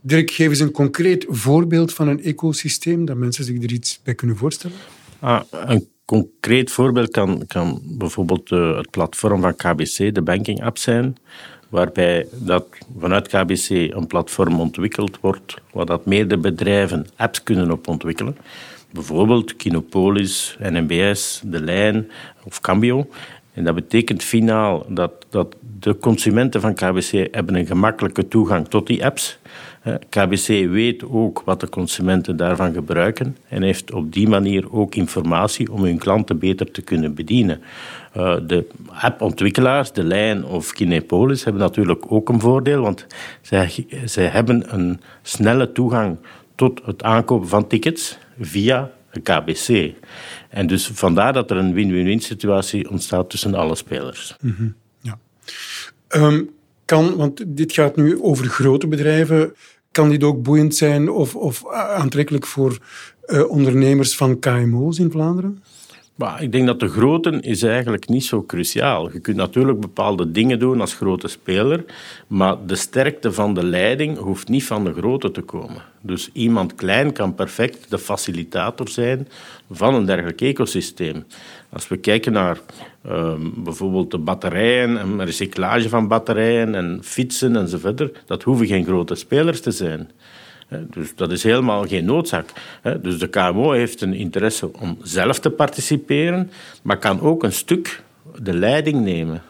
Dirk, 0.00 0.30
geef 0.30 0.48
eens 0.48 0.60
een 0.60 0.70
concreet 0.70 1.26
voorbeeld 1.28 1.94
van 1.94 2.08
een 2.08 2.22
ecosysteem, 2.22 3.04
dat 3.04 3.16
mensen 3.16 3.44
zich 3.44 3.62
er 3.62 3.72
iets 3.72 4.00
bij 4.04 4.14
kunnen 4.14 4.36
voorstellen. 4.36 4.76
Ah, 5.18 5.40
een 5.50 5.88
concreet 6.04 6.70
voorbeeld 6.70 7.10
kan, 7.10 7.46
kan 7.46 7.82
bijvoorbeeld 7.84 8.50
uh, 8.50 8.76
het 8.76 8.90
platform 8.90 9.40
van 9.40 9.56
KBC, 9.56 10.14
de 10.14 10.22
banking 10.22 10.64
app 10.64 10.78
zijn, 10.78 11.16
waarbij 11.68 12.26
dat 12.32 12.66
vanuit 12.98 13.28
KBC 13.28 13.68
een 13.70 14.06
platform 14.06 14.60
ontwikkeld 14.60 15.20
wordt, 15.20 15.54
waar 15.72 15.86
dat 15.86 16.06
meerdere 16.06 16.40
bedrijven 16.40 17.06
apps 17.16 17.42
kunnen 17.42 17.70
op 17.70 17.88
ontwikkelen. 17.88 18.36
Bijvoorbeeld 18.90 19.56
Kinopolis, 19.56 20.56
NMBS, 20.60 21.42
De 21.44 21.60
Lijn 21.60 22.10
of 22.44 22.60
Cambio. 22.60 23.08
En 23.52 23.64
dat 23.64 23.74
betekent 23.74 24.22
finaal 24.22 24.86
dat, 24.88 25.26
dat 25.28 25.56
de 25.80 25.98
consumenten 25.98 26.60
van 26.60 26.74
KBC 26.74 27.34
hebben 27.34 27.54
een 27.54 27.66
gemakkelijke 27.66 28.28
toegang 28.28 28.68
tot 28.68 28.86
die 28.86 29.04
apps. 29.04 29.38
KBC 30.08 30.46
weet 30.46 31.04
ook 31.04 31.42
wat 31.44 31.60
de 31.60 31.68
consumenten 31.68 32.36
daarvan 32.36 32.72
gebruiken 32.72 33.36
en 33.48 33.62
heeft 33.62 33.92
op 33.92 34.12
die 34.12 34.28
manier 34.28 34.72
ook 34.72 34.94
informatie 34.94 35.72
om 35.72 35.82
hun 35.82 35.98
klanten 35.98 36.38
beter 36.38 36.70
te 36.70 36.82
kunnen 36.82 37.14
bedienen. 37.14 37.60
Eh, 38.12 38.36
de 38.46 38.66
appontwikkelaars, 38.86 39.92
De 39.92 40.04
Lijn 40.04 40.44
of 40.44 40.72
Kinepolis, 40.72 41.44
hebben 41.44 41.62
natuurlijk 41.62 42.04
ook 42.08 42.28
een 42.28 42.40
voordeel, 42.40 42.82
want 42.82 43.06
zij, 43.40 43.86
zij 44.04 44.26
hebben 44.26 44.74
een 44.74 45.00
snelle 45.22 45.72
toegang 45.72 46.16
tot 46.54 46.80
het 46.84 47.02
aankopen 47.02 47.48
van 47.48 47.66
tickets 47.66 48.18
via 48.40 48.90
KBC. 49.22 49.94
En 50.48 50.66
dus 50.66 50.86
vandaar 50.86 51.32
dat 51.32 51.50
er 51.50 51.56
een 51.56 51.72
win-win-win 51.72 52.20
situatie 52.20 52.90
ontstaat 52.90 53.30
tussen 53.30 53.54
alle 53.54 53.74
spelers. 53.74 54.36
Mm 54.40 54.74
Ja. 55.00 55.18
Ehm, 56.08 56.42
kan, 56.84 57.16
want 57.16 57.44
dit 57.46 57.72
gaat 57.72 57.96
nu 57.96 58.22
over 58.22 58.46
grote 58.46 58.86
bedrijven, 58.86 59.54
kan 59.90 60.08
dit 60.08 60.22
ook 60.22 60.42
boeiend 60.42 60.74
zijn 60.74 61.10
of, 61.10 61.34
of 61.34 61.66
aantrekkelijk 61.72 62.46
voor 62.46 62.78
uh, 63.26 63.50
ondernemers 63.50 64.16
van 64.16 64.38
KMO's 64.38 64.98
in 64.98 65.10
Vlaanderen? 65.10 65.62
Ik 66.38 66.52
denk 66.52 66.66
dat 66.66 66.80
de 66.80 66.88
grootte 66.88 67.40
is 67.40 67.62
eigenlijk 67.62 68.08
niet 68.08 68.24
zo 68.24 68.44
cruciaal. 68.46 69.12
Je 69.12 69.20
kunt 69.20 69.36
natuurlijk 69.36 69.80
bepaalde 69.80 70.30
dingen 70.30 70.58
doen 70.58 70.80
als 70.80 70.94
grote 70.94 71.28
speler, 71.28 71.84
maar 72.26 72.66
de 72.66 72.74
sterkte 72.74 73.32
van 73.32 73.54
de 73.54 73.64
leiding 73.64 74.18
hoeft 74.18 74.48
niet 74.48 74.64
van 74.64 74.84
de 74.84 74.92
grote 74.92 75.30
te 75.30 75.40
komen. 75.40 75.82
Dus 76.00 76.30
iemand 76.32 76.74
klein 76.74 77.12
kan 77.12 77.34
perfect 77.34 77.90
de 77.90 77.98
facilitator 77.98 78.88
zijn 78.88 79.28
van 79.70 79.94
een 79.94 80.06
dergelijk 80.06 80.40
ecosysteem. 80.40 81.24
Als 81.72 81.88
we 81.88 81.96
kijken 81.96 82.32
naar 82.32 82.58
uh, 83.06 83.32
bijvoorbeeld 83.56 84.10
de 84.10 84.18
batterijen 84.18 84.98
en 84.98 85.24
recyclage 85.24 85.88
van 85.88 86.08
batterijen 86.08 86.74
en 86.74 87.00
fietsen 87.02 87.56
enzovoort, 87.56 88.10
dat 88.26 88.42
hoeven 88.42 88.66
geen 88.66 88.84
grote 88.84 89.14
spelers 89.14 89.60
te 89.60 89.70
zijn. 89.70 90.10
Dus 90.90 91.14
dat 91.14 91.32
is 91.32 91.42
helemaal 91.42 91.86
geen 91.86 92.04
noodzaak. 92.04 92.52
Dus 93.02 93.18
de 93.18 93.28
KMO 93.28 93.70
heeft 93.70 94.00
een 94.00 94.14
interesse 94.14 94.72
om 94.72 94.98
zelf 95.02 95.38
te 95.38 95.50
participeren, 95.50 96.50
maar 96.82 96.98
kan 96.98 97.20
ook 97.20 97.42
een 97.42 97.52
stuk 97.52 98.02
de 98.42 98.54
leiding 98.54 99.00
nemen. 99.04 99.42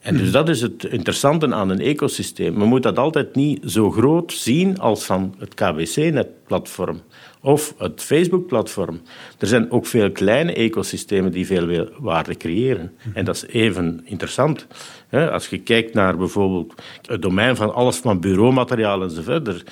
En 0.00 0.16
dus 0.16 0.30
dat 0.30 0.48
is 0.48 0.60
het 0.60 0.84
interessante 0.84 1.54
aan 1.54 1.70
een 1.70 1.80
ecosysteem. 1.80 2.58
Men 2.58 2.68
moet 2.68 2.82
dat 2.82 2.98
altijd 2.98 3.34
niet 3.34 3.60
zo 3.70 3.90
groot 3.90 4.32
zien 4.32 4.78
als 4.78 5.04
van 5.04 5.34
het 5.38 5.54
KBC-netplatform 5.54 7.00
of 7.40 7.74
het 7.78 8.02
Facebook-platform. 8.02 9.00
Er 9.38 9.46
zijn 9.46 9.70
ook 9.70 9.86
veel 9.86 10.12
kleine 10.12 10.52
ecosystemen 10.52 11.32
die 11.32 11.46
veel 11.46 11.88
waarde 11.98 12.36
creëren. 12.36 12.92
En 13.14 13.24
dat 13.24 13.34
is 13.34 13.46
even 13.46 14.00
interessant. 14.04 14.66
Als 15.10 15.48
je 15.48 15.58
kijkt 15.58 15.94
naar 15.94 16.16
bijvoorbeeld 16.16 16.74
het 17.02 17.22
domein 17.22 17.56
van 17.56 17.74
alles 17.74 17.96
van 17.96 18.20
bureaumateriaal 18.20 19.02
enzovoort. 19.02 19.64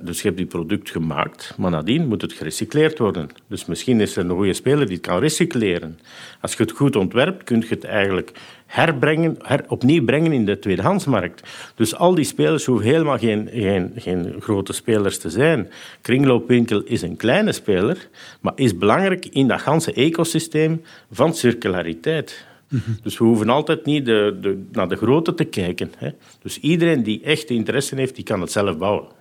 Dus 0.00 0.16
je 0.16 0.24
hebt 0.24 0.36
die 0.36 0.46
product 0.46 0.90
gemaakt, 0.90 1.54
maar 1.58 1.70
nadien 1.70 2.08
moet 2.08 2.22
het 2.22 2.32
gerecycleerd 2.32 2.98
worden. 2.98 3.28
Dus 3.46 3.64
misschien 3.64 4.00
is 4.00 4.16
er 4.16 4.24
een 4.24 4.30
goede 4.36 4.52
speler 4.52 4.86
die 4.86 4.96
het 4.96 5.06
kan 5.06 5.18
recycleren. 5.18 5.98
Als 6.40 6.52
je 6.52 6.62
het 6.62 6.72
goed 6.72 6.96
ontwerpt, 6.96 7.44
kun 7.44 7.60
je 7.60 7.66
het 7.68 7.84
eigenlijk 7.84 8.32
herbrengen, 8.66 9.36
her, 9.42 9.64
opnieuw 9.68 10.04
brengen 10.04 10.32
in 10.32 10.44
de 10.44 10.58
tweedehandsmarkt. 10.58 11.48
Dus 11.74 11.94
al 11.94 12.14
die 12.14 12.24
spelers 12.24 12.64
hoeven 12.64 12.86
helemaal 12.86 13.18
geen, 13.18 13.48
geen, 13.52 13.92
geen 13.96 14.34
grote 14.40 14.72
spelers 14.72 15.18
te 15.18 15.30
zijn. 15.30 15.70
Kringloopwinkel 16.00 16.82
is 16.82 17.02
een 17.02 17.16
kleine 17.16 17.52
speler, 17.52 18.08
maar 18.40 18.52
is 18.56 18.78
belangrijk 18.78 19.26
in 19.26 19.48
dat 19.48 19.60
ganse 19.60 19.92
ecosysteem 19.92 20.82
van 21.10 21.34
circulariteit. 21.34 22.46
Dus 23.02 23.18
we 23.18 23.24
hoeven 23.24 23.48
altijd 23.48 23.84
niet 23.84 24.04
de, 24.04 24.38
de, 24.40 24.62
naar 24.72 24.88
de 24.88 24.96
grote 24.96 25.34
te 25.34 25.44
kijken. 25.44 25.92
Hè. 25.96 26.10
Dus 26.42 26.60
iedereen 26.60 27.02
die 27.02 27.20
echt 27.22 27.50
interesse 27.50 27.94
heeft, 27.94 28.14
die 28.14 28.24
kan 28.24 28.40
het 28.40 28.52
zelf 28.52 28.78
bouwen. 28.78 29.19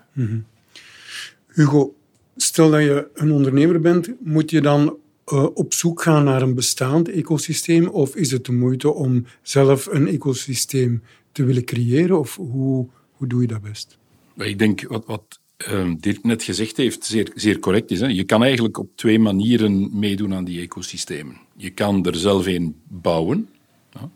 Hugo, 1.48 1.96
stel 2.36 2.70
dat 2.70 2.82
je 2.82 3.08
een 3.14 3.32
ondernemer 3.32 3.80
bent, 3.80 4.10
moet 4.20 4.52
je 4.52 4.62
dan 4.62 4.98
uh, 5.34 5.46
op 5.54 5.74
zoek 5.74 6.02
gaan 6.02 6.24
naar 6.24 6.42
een 6.42 6.56
bestaand 6.56 7.10
ecosysteem 7.10 7.88
of 7.88 8.16
is 8.16 8.32
het 8.32 8.46
de 8.46 8.52
moeite 8.52 8.94
om 8.94 9.26
zelf 9.42 9.86
een 9.86 10.08
ecosysteem 10.08 11.04
te 11.32 11.44
willen 11.44 11.66
creëren? 11.66 12.20
Of 12.20 12.36
hoe, 12.36 12.88
hoe 13.12 13.28
doe 13.28 13.42
je 13.42 13.48
dat 13.48 13.62
best? 13.62 13.98
Ik 14.38 14.60
denk 14.60 14.88
wat, 14.88 15.06
wat 15.06 15.40
uh, 15.68 15.92
Dirk 16.00 16.24
net 16.24 16.44
gezegd 16.44 16.78
heeft, 16.78 17.06
zeer, 17.06 17.32
zeer 17.36 17.60
correct 17.60 17.92
is. 17.92 18.00
Hè. 18.00 18.08
Je 18.08 18.24
kan 18.24 18.44
eigenlijk 18.44 18.78
op 18.78 18.90
twee 18.96 19.20
manieren 19.20 20.00
meedoen 20.00 20.34
aan 20.34 20.46
die 20.46 20.62
ecosystemen. 20.62 21.38
Je 21.56 21.70
kan 21.70 22.06
er 22.06 22.16
zelf 22.16 22.46
een 22.46 22.76
bouwen. 22.88 23.50
Ja. 23.94 24.10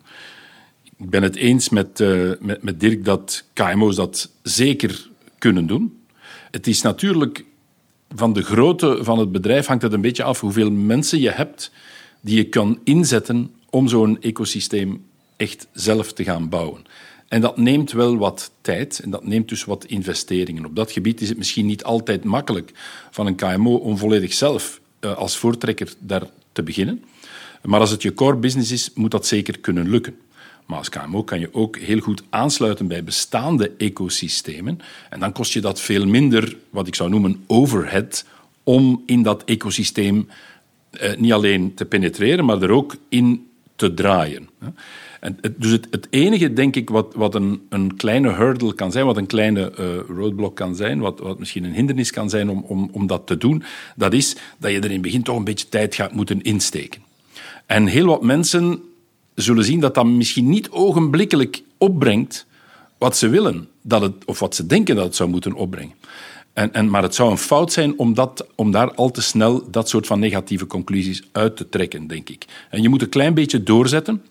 Ik 0.98 1.10
ben 1.10 1.24
het 1.24 1.36
eens 1.36 1.70
met, 1.70 2.00
uh, 2.00 2.32
met, 2.40 2.64
met 2.64 2.80
Dirk 2.80 3.06
dat 3.06 3.46
KMO's 3.54 3.96
dat 3.96 4.32
zeker 4.42 5.10
kunnen 5.44 5.68
doen. 5.68 6.04
Het 6.52 6.68
is 6.68 6.82
natuurlijk 6.82 7.46
van 8.16 8.34
de 8.34 8.42
grootte 8.42 8.98
van 9.02 9.20
het 9.20 9.32
bedrijf 9.32 9.66
hangt 9.66 9.84
het 9.84 9.94
een 9.94 10.02
beetje 10.02 10.24
af 10.24 10.40
hoeveel 10.40 10.72
mensen 10.72 11.20
je 11.20 11.32
hebt 11.32 11.72
die 12.22 12.36
je 12.36 12.50
kan 12.50 12.80
inzetten 12.84 13.52
om 13.70 13.88
zo'n 13.88 14.22
ecosysteem 14.22 15.06
echt 15.38 15.68
zelf 15.74 16.14
te 16.14 16.24
gaan 16.24 16.50
bouwen. 16.50 16.82
En 17.28 17.42
dat 17.42 17.58
neemt 17.58 17.92
wel 17.92 18.18
wat 18.18 18.52
tijd 18.62 19.00
en 19.00 19.10
dat 19.10 19.26
neemt 19.26 19.50
dus 19.50 19.66
wat 19.66 19.86
investeringen. 19.86 20.66
Op 20.66 20.76
dat 20.76 20.92
gebied 20.92 21.22
is 21.22 21.30
het 21.30 21.38
misschien 21.38 21.66
niet 21.66 21.84
altijd 21.84 22.24
makkelijk 22.24 22.72
van 23.12 23.28
een 23.28 23.36
KMO 23.36 23.76
om 23.76 23.98
volledig 23.98 24.34
zelf 24.34 24.82
uh, 25.02 25.18
als 25.18 25.38
voortrekker 25.38 25.94
daar 26.00 26.24
te 26.52 26.64
beginnen. 26.64 27.04
Maar 27.62 27.80
als 27.80 27.92
het 27.92 28.02
je 28.02 28.14
core 28.14 28.38
business 28.38 28.72
is, 28.72 28.92
moet 28.94 29.12
dat 29.12 29.28
zeker 29.28 29.60
kunnen 29.60 29.90
lukken. 29.90 30.16
Maar 30.66 30.78
als 30.78 30.90
KMO 30.90 31.24
kan 31.24 31.40
je 31.40 31.54
ook 31.54 31.78
heel 31.78 32.00
goed 32.00 32.24
aansluiten 32.30 32.88
bij 32.88 33.04
bestaande 33.04 33.72
ecosystemen. 33.78 34.80
En 35.10 35.20
dan 35.20 35.32
kost 35.32 35.54
je 35.54 35.62
dat 35.62 35.82
veel 35.82 36.06
minder, 36.06 36.58
wat 36.70 36.88
ik 36.88 36.96
zou 36.96 37.10
noemen, 37.10 37.44
overhead, 37.48 38.26
om 38.64 39.04
in 39.06 39.24
dat 39.24 39.44
ecosysteem 39.44 40.30
eh, 40.90 41.16
niet 41.18 41.34
alleen 41.34 41.74
te 41.74 41.86
penetreren, 41.86 42.46
maar 42.46 42.62
er 42.62 42.72
ook 42.72 42.96
in 43.10 43.48
te 43.76 43.94
draaien. 43.94 44.50
En 45.20 45.38
dus 45.58 45.72
het, 45.72 45.88
het, 45.92 46.08
enige, 46.10 46.54
denk 46.54 46.76
ik, 46.76 46.90
wat, 46.90 47.14
wat 47.16 47.36
een, 47.36 47.62
een, 47.70 47.96
kleine 47.96 48.34
hurdle 48.34 48.74
kan 48.74 48.92
zijn, 48.92 49.06
wat 49.06 49.18
een 49.18 49.26
kleine 49.26 49.74
uh, 49.80 50.18
roadblock 50.18 50.56
kan 50.56 50.76
zijn, 50.76 51.00
wat, 51.00 51.20
wat, 51.20 51.40
misschien 51.40 51.64
een 51.64 51.74
hindernis 51.74 52.12
kan 52.12 52.30
zijn 52.30 52.50
om, 52.50 52.64
om, 52.68 52.90
om 52.92 53.08
dat 53.08 53.28
te 53.28 53.38
doen, 53.38 53.64
dat 53.96 54.14
is 54.14 54.36
dat 54.58 54.72
je 54.72 54.78
er 54.78 54.86
in 54.86 54.92
het 54.92 55.02
begin 55.02 55.24
toch 55.24 55.38
een 55.38 55.44
beetje 55.44 55.70
tijd 55.70 55.96
gaat 55.96 56.14
moeten 56.14 56.42
insteken. 56.42 57.02
En 57.66 57.86
heel 57.86 58.06
wat 58.06 58.22
mensen 58.22 58.82
zullen 59.36 59.64
zien 59.64 59.80
dat 59.80 59.96
dat 59.96 60.06
misschien 60.06 60.50
niet 60.50 60.70
ogenblikkelijk 60.70 61.64
opbrengt 61.78 62.46
wat 62.98 63.18
ze 63.18 63.30
willen, 63.30 63.68
dat 63.82 64.02
het, 64.02 64.14
of 64.26 64.40
wat 64.40 64.56
ze 64.56 64.66
denken 64.66 64.96
dat 64.96 65.06
het 65.06 65.16
zou 65.16 65.30
moeten 65.30 65.54
opbrengen. 65.54 65.96
En, 66.54 66.74
en, 66.74 66.90
maar 66.90 67.04
het 67.04 67.16
zou 67.16 67.32
een 67.32 67.38
fout 67.38 67.72
zijn 67.72 67.98
om, 67.98 68.14
dat, 68.14 68.48
om 68.56 68.72
daar 68.72 68.94
al 68.94 69.12
te 69.12 69.22
snel 69.22 69.72
dat 69.72 69.90
soort 69.90 70.08
van 70.08 70.20
negatieve 70.20 70.68
conclusies 70.68 71.24
uit 71.32 71.58
te 71.58 71.70
trekken, 71.70 72.08
denk 72.08 72.30
ik. 72.30 72.46
En 72.70 72.82
je 72.82 72.90
moet 72.90 73.02
een 73.02 73.10
klein 73.10 73.34
beetje 73.34 73.64
doorzetten. 73.64 74.24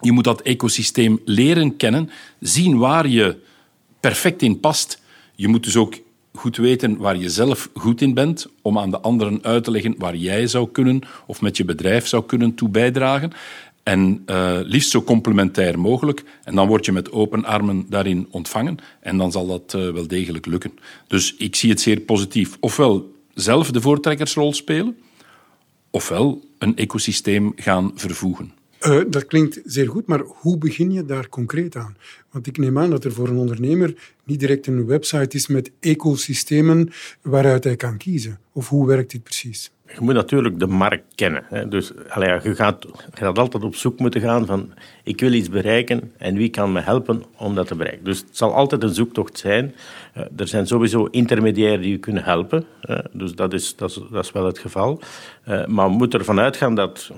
Je 0.00 0.12
moet 0.12 0.24
dat 0.24 0.42
ecosysteem 0.42 1.20
leren 1.24 1.76
kennen, 1.76 2.10
zien 2.40 2.78
waar 2.78 3.08
je 3.08 3.36
perfect 4.00 4.42
in 4.42 4.60
past. 4.60 5.00
Je 5.34 5.48
moet 5.48 5.64
dus 5.64 5.76
ook 5.76 5.94
goed 6.34 6.56
weten 6.56 6.96
waar 6.96 7.16
je 7.16 7.30
zelf 7.30 7.70
goed 7.74 8.00
in 8.00 8.14
bent, 8.14 8.46
om 8.62 8.78
aan 8.78 8.90
de 8.90 9.00
anderen 9.00 9.42
uit 9.42 9.64
te 9.64 9.70
leggen 9.70 9.94
waar 9.98 10.16
jij 10.16 10.46
zou 10.46 10.68
kunnen 10.68 11.00
of 11.26 11.40
met 11.40 11.56
je 11.56 11.64
bedrijf 11.64 12.06
zou 12.06 12.24
kunnen 12.24 12.54
toe 12.54 12.68
bijdragen. 12.68 13.32
En 13.86 14.22
uh, 14.26 14.58
liefst 14.62 14.90
zo 14.90 15.02
complementair 15.02 15.78
mogelijk. 15.78 16.24
En 16.44 16.54
dan 16.54 16.68
word 16.68 16.84
je 16.84 16.92
met 16.92 17.12
open 17.12 17.44
armen 17.44 17.86
daarin 17.88 18.26
ontvangen. 18.30 18.78
En 19.00 19.16
dan 19.16 19.32
zal 19.32 19.46
dat 19.46 19.74
uh, 19.76 19.92
wel 19.92 20.06
degelijk 20.06 20.46
lukken. 20.46 20.72
Dus 21.06 21.34
ik 21.36 21.56
zie 21.56 21.70
het 21.70 21.80
zeer 21.80 22.00
positief. 22.00 22.56
Ofwel 22.60 23.14
zelf 23.34 23.70
de 23.70 23.80
voortrekkersrol 23.80 24.52
spelen, 24.52 24.96
ofwel 25.90 26.44
een 26.58 26.76
ecosysteem 26.76 27.52
gaan 27.56 27.92
vervoegen. 27.94 28.52
Uh, 28.80 29.00
dat 29.08 29.26
klinkt 29.26 29.60
zeer 29.64 29.88
goed, 29.88 30.06
maar 30.06 30.22
hoe 30.26 30.58
begin 30.58 30.92
je 30.92 31.04
daar 31.04 31.28
concreet 31.28 31.76
aan? 31.76 31.96
Want 32.30 32.46
ik 32.46 32.58
neem 32.58 32.78
aan 32.78 32.90
dat 32.90 33.04
er 33.04 33.12
voor 33.12 33.28
een 33.28 33.38
ondernemer 33.38 33.94
niet 34.24 34.40
direct 34.40 34.66
een 34.66 34.86
website 34.86 35.36
is 35.36 35.46
met 35.46 35.70
ecosystemen 35.80 36.90
waaruit 37.22 37.64
hij 37.64 37.76
kan 37.76 37.96
kiezen. 37.96 38.38
Of 38.52 38.68
hoe 38.68 38.86
werkt 38.86 39.10
dit 39.10 39.22
precies? 39.22 39.70
Je 39.94 40.00
moet 40.00 40.14
natuurlijk 40.14 40.58
de 40.58 40.66
markt 40.66 41.04
kennen. 41.14 41.44
Hè. 41.48 41.68
Dus 41.68 41.92
allee, 42.08 42.38
je, 42.42 42.54
gaat, 42.54 42.82
je 42.82 43.16
gaat 43.16 43.38
altijd 43.38 43.64
op 43.64 43.74
zoek 43.74 43.98
moeten 43.98 44.20
gaan 44.20 44.46
van 44.46 44.72
ik 45.02 45.20
wil 45.20 45.32
iets 45.32 45.48
bereiken 45.48 46.12
en 46.18 46.36
wie 46.36 46.48
kan 46.48 46.72
me 46.72 46.80
helpen 46.80 47.22
om 47.36 47.54
dat 47.54 47.66
te 47.66 47.74
bereiken. 47.74 48.04
Dus 48.04 48.18
het 48.18 48.36
zal 48.36 48.54
altijd 48.54 48.82
een 48.82 48.94
zoektocht 48.94 49.38
zijn. 49.38 49.74
Uh, 50.16 50.22
er 50.36 50.48
zijn 50.48 50.66
sowieso 50.66 51.04
intermediairen 51.04 51.80
die 51.80 51.90
je 51.90 51.98
kunnen 51.98 52.24
helpen. 52.24 52.64
Dus 53.12 53.34
dat 53.34 53.52
is, 53.52 53.76
dat, 53.76 54.00
is, 54.12 54.32
wel 54.32 54.46
het 54.46 54.58
geval. 54.58 55.00
Uh, 55.48 55.66
maar 55.66 55.88
we 55.88 55.96
moeten 55.96 56.18
ervan 56.18 56.40
uitgaan 56.40 56.74
dat 56.74 57.10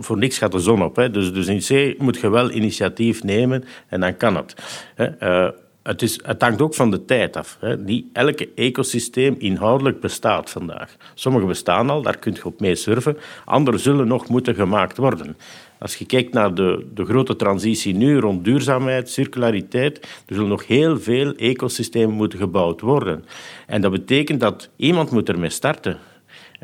voor 0.00 0.18
niks 0.18 0.38
gaat 0.38 0.52
de 0.52 0.58
zon 0.58 0.82
op. 0.82 0.96
Hè. 0.96 1.10
Dus, 1.10 1.32
dus 1.32 1.46
in 1.46 1.94
C 1.94 1.98
moet 1.98 2.20
je 2.20 2.30
wel 2.30 2.50
initiatief 2.50 3.22
nemen 3.22 3.64
en 3.88 4.00
dan 4.00 4.16
kan 4.16 4.36
het. 4.36 4.54
Hè 4.94 5.50
het, 5.84 6.02
is, 6.02 6.20
het 6.22 6.42
hangt 6.42 6.62
ook 6.62 6.74
van 6.74 6.90
de 6.90 7.04
tijd 7.04 7.36
af. 7.36 7.56
Hè. 7.60 7.76
Niet 7.76 8.06
elke 8.12 8.48
ecosysteem 8.54 9.34
inhoudelijk 9.38 10.00
bestaat 10.00 10.50
vandaag. 10.50 10.96
Sommige 11.14 11.46
bestaan 11.46 11.90
al, 11.90 12.02
daar 12.02 12.18
kun 12.18 12.32
je 12.32 12.44
op 12.44 12.60
mee 12.60 12.74
surfen. 12.74 13.16
Andere 13.44 13.78
zullen 13.78 14.06
nog 14.06 14.28
moeten 14.28 14.54
gemaakt 14.54 14.96
worden. 14.96 15.36
Als 15.78 15.96
je 15.96 16.06
kijkt 16.06 16.32
naar 16.32 16.54
de, 16.54 16.86
de 16.94 17.04
grote 17.04 17.36
transitie 17.36 17.94
nu 17.94 18.18
rond 18.18 18.44
duurzaamheid, 18.44 19.10
circulariteit, 19.10 19.98
er 20.26 20.34
zullen 20.34 20.48
nog 20.48 20.66
heel 20.66 20.98
veel 21.00 21.34
ecosystemen 21.34 22.14
moeten 22.14 22.38
gebouwd 22.38 22.80
worden. 22.80 23.24
En 23.66 23.80
dat 23.80 23.90
betekent 23.90 24.40
dat 24.40 24.68
iemand 24.76 25.10
moet 25.10 25.28
ermee 25.28 25.50
starten. 25.50 25.98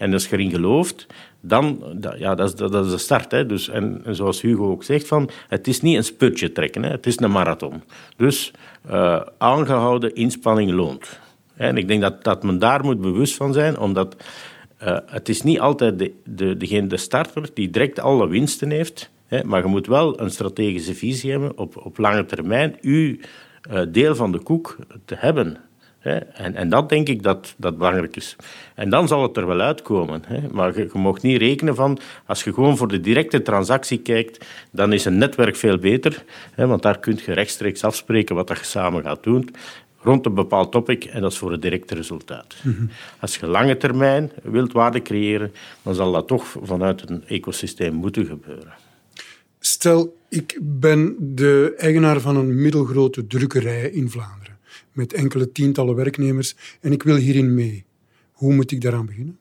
En 0.01 0.13
als 0.13 0.29
je 0.29 0.37
erin 0.37 0.51
gelooft, 0.51 1.07
dan, 1.41 1.83
ja, 2.19 2.35
dat 2.35 2.49
is, 2.49 2.55
dat 2.55 2.85
is 2.85 2.91
de 2.91 2.99
start. 2.99 3.31
Hè. 3.31 3.47
Dus, 3.47 3.69
en, 3.69 4.03
zoals 4.11 4.41
Hugo 4.41 4.71
ook 4.71 4.85
zegt, 4.85 5.07
van, 5.07 5.31
het 5.49 5.69
is 5.69 5.81
niet 5.81 5.97
een 5.97 6.05
sputje 6.05 6.53
trekken, 6.53 6.83
hè. 6.83 6.91
het 6.91 7.07
is 7.07 7.21
een 7.21 7.31
marathon. 7.31 7.83
Dus 8.17 8.53
uh, 8.91 9.21
aangehouden 9.39 10.15
inspanning 10.15 10.71
loont. 10.71 11.21
En 11.55 11.77
ik 11.77 11.89
denk 11.89 12.01
dat, 12.01 12.25
dat 12.25 12.43
men 12.43 12.59
daar 12.59 12.85
moet 12.85 13.01
bewust 13.01 13.35
van 13.35 13.53
zijn, 13.53 13.79
omdat 13.79 14.17
uh, 14.83 14.99
het 15.07 15.29
is 15.29 15.43
niet 15.43 15.61
altijd 15.61 15.99
de, 15.99 16.13
de, 16.25 16.57
degene, 16.57 16.87
de 16.87 16.97
starter 16.97 17.49
die 17.55 17.71
direct 17.71 17.99
alle 17.99 18.29
winsten 18.29 18.71
heeft, 18.71 19.11
hè, 19.27 19.45
maar 19.45 19.63
je 19.63 19.69
moet 19.69 19.87
wel 19.87 20.21
een 20.21 20.31
strategische 20.31 20.95
visie 20.95 21.31
hebben 21.31 21.59
op, 21.59 21.77
op 21.77 21.99
lange 21.99 22.25
termijn, 22.25 22.77
uw 22.81 23.17
uh, 23.71 23.81
deel 23.89 24.15
van 24.15 24.33
de 24.33 24.39
koek 24.39 24.77
te 25.05 25.15
hebben. 25.19 25.57
En, 26.01 26.55
en 26.55 26.69
dat 26.69 26.89
denk 26.89 27.09
ik 27.09 27.23
dat, 27.23 27.55
dat 27.57 27.79
belangrijk 27.79 28.17
is. 28.17 28.37
En 28.75 28.91
dan 28.91 29.09
zal 29.09 29.23
het 29.23 29.37
er 29.37 29.47
wel 29.47 29.61
uitkomen. 29.61 30.23
Maar 30.53 30.79
je, 30.79 30.89
je 30.93 30.99
mag 30.99 31.23
niet 31.23 31.39
rekenen 31.39 31.75
van, 31.75 31.99
als 32.27 32.45
je 32.45 32.53
gewoon 32.53 32.77
voor 32.77 32.89
de 32.89 33.01
directe 33.01 33.43
transactie 33.43 33.99
kijkt, 33.99 34.47
dan 34.71 34.93
is 34.93 35.05
een 35.05 35.19
netwerk 35.19 35.57
veel 35.57 35.79
beter. 35.79 36.25
Want 36.57 36.83
daar 36.83 36.99
kun 36.99 37.19
je 37.25 37.33
rechtstreeks 37.33 37.85
afspreken 37.85 38.35
wat 38.35 38.49
je 38.49 38.65
samen 38.65 39.03
gaat 39.03 39.23
doen 39.23 39.51
rond 40.03 40.27
een 40.27 40.35
bepaald 40.35 40.73
topic 40.73 41.05
en 41.05 41.21
dat 41.21 41.33
is 41.33 41.39
voor 41.39 41.53
het 41.53 41.63
directe 41.63 41.95
resultaat. 41.95 42.55
Mhm. 42.63 42.85
Als 43.21 43.37
je 43.37 43.47
lange 43.47 43.77
termijn 43.77 44.31
wilt 44.43 44.73
waarde 44.73 45.03
creëren, 45.03 45.53
dan 45.83 45.95
zal 45.95 46.13
dat 46.13 46.27
toch 46.27 46.57
vanuit 46.63 47.11
een 47.11 47.25
ecosysteem 47.27 47.95
moeten 47.95 48.27
gebeuren. 48.27 48.73
Stel, 49.59 50.17
ik 50.29 50.59
ben 50.63 51.17
de 51.19 51.75
eigenaar 51.77 52.21
van 52.21 52.37
een 52.37 52.63
middelgrote 52.63 53.27
drukkerij 53.27 53.91
in 53.91 54.11
Vlaanderen 54.11 54.50
met 54.93 55.13
enkele 55.13 55.53
tientallen 55.53 55.95
werknemers 55.95 56.55
en 56.81 56.93
ik 56.93 57.03
wil 57.03 57.17
hierin 57.17 57.55
mee. 57.55 57.85
Hoe 58.33 58.55
moet 58.55 58.71
ik 58.71 58.81
daaraan 58.81 59.07
beginnen? 59.07 59.39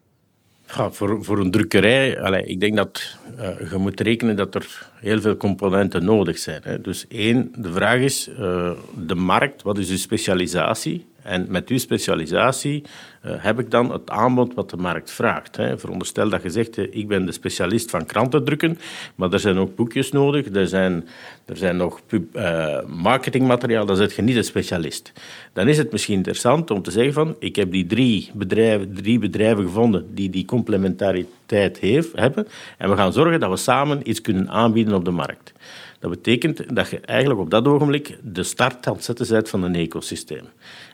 Voor, 0.65 1.24
voor 1.24 1.39
een 1.39 1.51
drukkerij, 1.51 2.22
allez, 2.22 2.48
ik 2.48 2.60
denk 2.60 2.75
dat 2.75 3.18
uh, 3.38 3.72
je 3.72 3.77
moet 3.77 4.00
rekenen 4.00 4.36
dat 4.36 4.56
er 4.56 4.91
heel 4.96 5.22
veel 5.22 5.38
componenten 5.38 6.06
nodig 6.06 6.38
zijn. 6.38 6.62
Hè. 6.63 6.82
Dus 6.82 7.08
één, 7.08 7.51
de 7.58 7.72
vraag 7.72 8.00
is, 8.00 8.29
uh, 8.29 8.72
de 9.08 9.15
markt, 9.15 9.62
wat 9.62 9.77
is 9.77 9.88
de 9.88 9.98
specialisatie? 9.98 11.06
En 11.30 11.46
met 11.50 11.70
uw 11.70 11.78
specialisatie 11.78 12.84
uh, 13.26 13.32
heb 13.38 13.60
ik 13.60 13.72
dan 13.72 13.92
het 13.92 14.10
aanbod 14.10 14.54
wat 14.54 14.70
de 14.70 14.78
markt 14.78 15.12
vraagt. 15.12 15.56
Hè. 15.56 15.78
Veronderstel 15.78 16.30
dat 16.30 16.44
je 16.44 16.50
zegt, 16.50 16.78
uh, 16.78 16.88
ik 16.90 17.08
ben 17.08 17.26
de 17.26 17.32
specialist 17.32 17.90
van 17.90 18.06
kranten 18.06 18.44
drukken, 18.44 18.80
maar 19.16 19.34
er 19.34 19.40
zijn 19.40 19.58
ook 19.58 19.76
boekjes 19.76 20.12
nodig, 20.12 20.46
er 20.54 20.68
zijn, 20.68 21.08
er 21.46 21.58
zijn 21.58 21.78
nog 21.78 22.02
uh, 22.10 22.80
marketingmateriaal, 22.88 23.86
dan 23.86 23.96
zet 23.96 24.14
je 24.14 24.22
niet 24.22 24.36
een 24.36 24.44
specialist. 24.44 25.12
Dan 25.54 25.68
is 25.68 25.78
het 25.78 25.92
misschien 25.92 26.16
interessant 26.16 26.72
om 26.72 26.82
te 26.82 26.92
zeggen 26.92 27.14
van, 27.14 27.36
ik 27.40 27.56
heb 27.56 27.72
die 27.72 27.86
drie 27.86 28.32
bedrijven, 28.34 28.94
drie 28.94 29.20
bedrijven 29.20 29.64
gevonden 29.64 30.06
die 30.14 30.30
die 30.30 30.46
complementariteit 30.46 31.80
heeft, 31.80 32.10
hebben, 32.16 32.48
en 32.78 32.90
we 32.90 32.96
gaan 32.96 33.14
zorgen 33.14 33.40
dat 33.40 33.50
we 33.50 33.58
samen 33.58 34.10
iets 34.10 34.22
kunnen 34.22 34.50
aanbieden 34.50 34.94
op 34.94 35.06
de 35.06 35.12
markt. 35.12 35.54
Dat 36.00 36.10
betekent 36.10 36.75
dat 36.75 36.89
je 36.89 37.00
eigenlijk 37.00 37.39
op 37.39 37.50
dat 37.50 37.68
ogenblik 37.68 38.18
de 38.24 38.44
start 38.44 38.88
aan 38.88 38.94
het 38.94 39.03
zetten 39.03 39.27
bent 39.29 39.50
van 39.50 39.63
een 39.63 39.75
ecosysteem. 39.75 40.46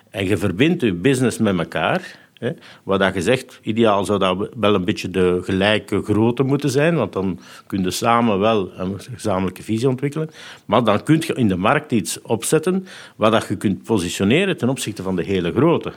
En 0.09 0.27
je 0.27 0.37
verbindt 0.37 0.81
je 0.81 0.93
business 0.93 1.37
met 1.37 1.57
elkaar. 1.57 2.23
Hè, 2.33 2.51
wat 2.83 2.99
dat 2.99 3.13
je 3.13 3.21
zegt, 3.21 3.59
ideaal 3.61 4.05
zou 4.05 4.19
dat 4.19 4.49
wel 4.57 4.73
een 4.73 4.85
beetje 4.85 5.09
de 5.09 5.39
gelijke 5.43 6.01
grootte 6.01 6.43
moeten 6.43 6.69
zijn, 6.69 6.95
want 6.95 7.13
dan 7.13 7.39
kun 7.67 7.83
je 7.83 7.91
samen 7.91 8.39
wel 8.39 8.71
een 8.77 8.99
gezamenlijke 8.99 9.63
visie 9.63 9.89
ontwikkelen. 9.89 10.29
Maar 10.65 10.83
dan 10.83 11.03
kun 11.03 11.23
je 11.27 11.33
in 11.33 11.47
de 11.47 11.55
markt 11.55 11.91
iets 11.91 12.21
opzetten 12.21 12.87
wat 13.15 13.31
dat 13.31 13.47
je 13.47 13.55
kunt 13.55 13.83
positioneren 13.83 14.57
ten 14.57 14.69
opzichte 14.69 15.03
van 15.03 15.15
de 15.15 15.23
hele 15.23 15.51
grootte. 15.51 15.93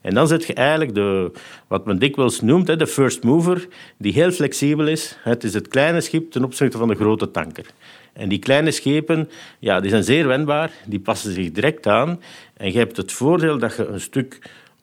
En 0.00 0.14
dan 0.14 0.28
zet 0.28 0.44
je 0.44 0.54
eigenlijk 0.54 0.94
de, 0.94 1.32
wat 1.66 1.86
men 1.86 1.98
dikwijls 1.98 2.40
noemt 2.40 2.78
de 2.78 2.86
first 2.86 3.22
mover, 3.22 3.68
die 3.98 4.12
heel 4.12 4.30
flexibel 4.30 4.86
is. 4.86 5.16
Het 5.22 5.44
is 5.44 5.54
het 5.54 5.68
kleine 5.68 6.00
schip 6.00 6.30
ten 6.30 6.44
opzichte 6.44 6.78
van 6.78 6.88
de 6.88 6.94
grote 6.94 7.30
tanker. 7.30 7.66
En 8.20 8.28
die 8.28 8.38
kleine 8.38 8.70
schepen, 8.70 9.28
ja, 9.58 9.80
die 9.80 9.90
zijn 9.90 10.04
zeer 10.04 10.26
wendbaar, 10.26 10.70
die 10.86 11.00
passen 11.00 11.32
zich 11.32 11.52
direct 11.52 11.86
aan. 11.86 12.20
En 12.56 12.72
je 12.72 12.78
hebt 12.78 12.96
het 12.96 13.12
voordeel 13.12 13.58
dat 13.58 13.76
je 13.76 13.86
een 13.86 14.00
stuk 14.00 14.38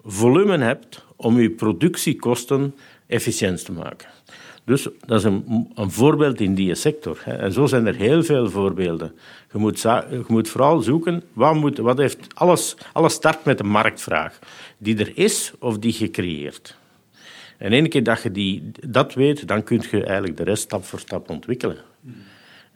volume 0.06 0.58
hebt 0.58 1.06
om 1.16 1.40
je 1.40 1.50
productiekosten 1.50 2.76
efficiënt 3.08 3.66
te 3.66 3.72
maken. 3.72 4.10
Dus 4.64 4.88
dat 5.06 5.20
is 5.20 5.24
een, 5.24 5.72
een 5.76 5.92
voorbeeld 5.92 6.42
in 6.42 6.56
die 6.56 6.76
sector. 6.76 7.22
En 7.26 7.52
zo 7.52 7.66
zijn 7.66 7.88
er 7.88 7.96
heel 7.96 8.24
veel 8.24 8.50
voorbeelden. 8.50 9.14
Je 9.52 9.58
moet, 9.58 9.86
moet 10.28 10.50
vooral 10.50 10.80
zoeken, 10.80 11.24
wat, 11.34 11.56
moet, 11.56 11.78
wat 11.78 11.98
heeft 11.98 12.28
alles, 12.34 12.76
alles 12.94 13.14
start 13.14 13.46
met 13.46 13.60
een 13.60 13.70
marktvraag. 13.70 14.40
Die 14.78 14.98
er 14.98 15.12
is 15.18 15.54
of 15.60 15.78
die 15.78 15.94
gecreëerd. 15.94 16.78
En 17.58 17.72
één 17.72 17.90
keer 17.90 18.04
dat 18.04 18.22
je 18.22 18.32
die, 18.32 18.72
dat 18.88 19.14
weet, 19.14 19.48
dan 19.48 19.64
kun 19.64 19.84
je 19.92 20.04
eigenlijk 20.04 20.38
de 20.38 20.44
rest 20.44 20.64
stap 20.64 20.84
voor 20.84 21.00
stap 21.00 21.30
ontwikkelen. 21.30 21.78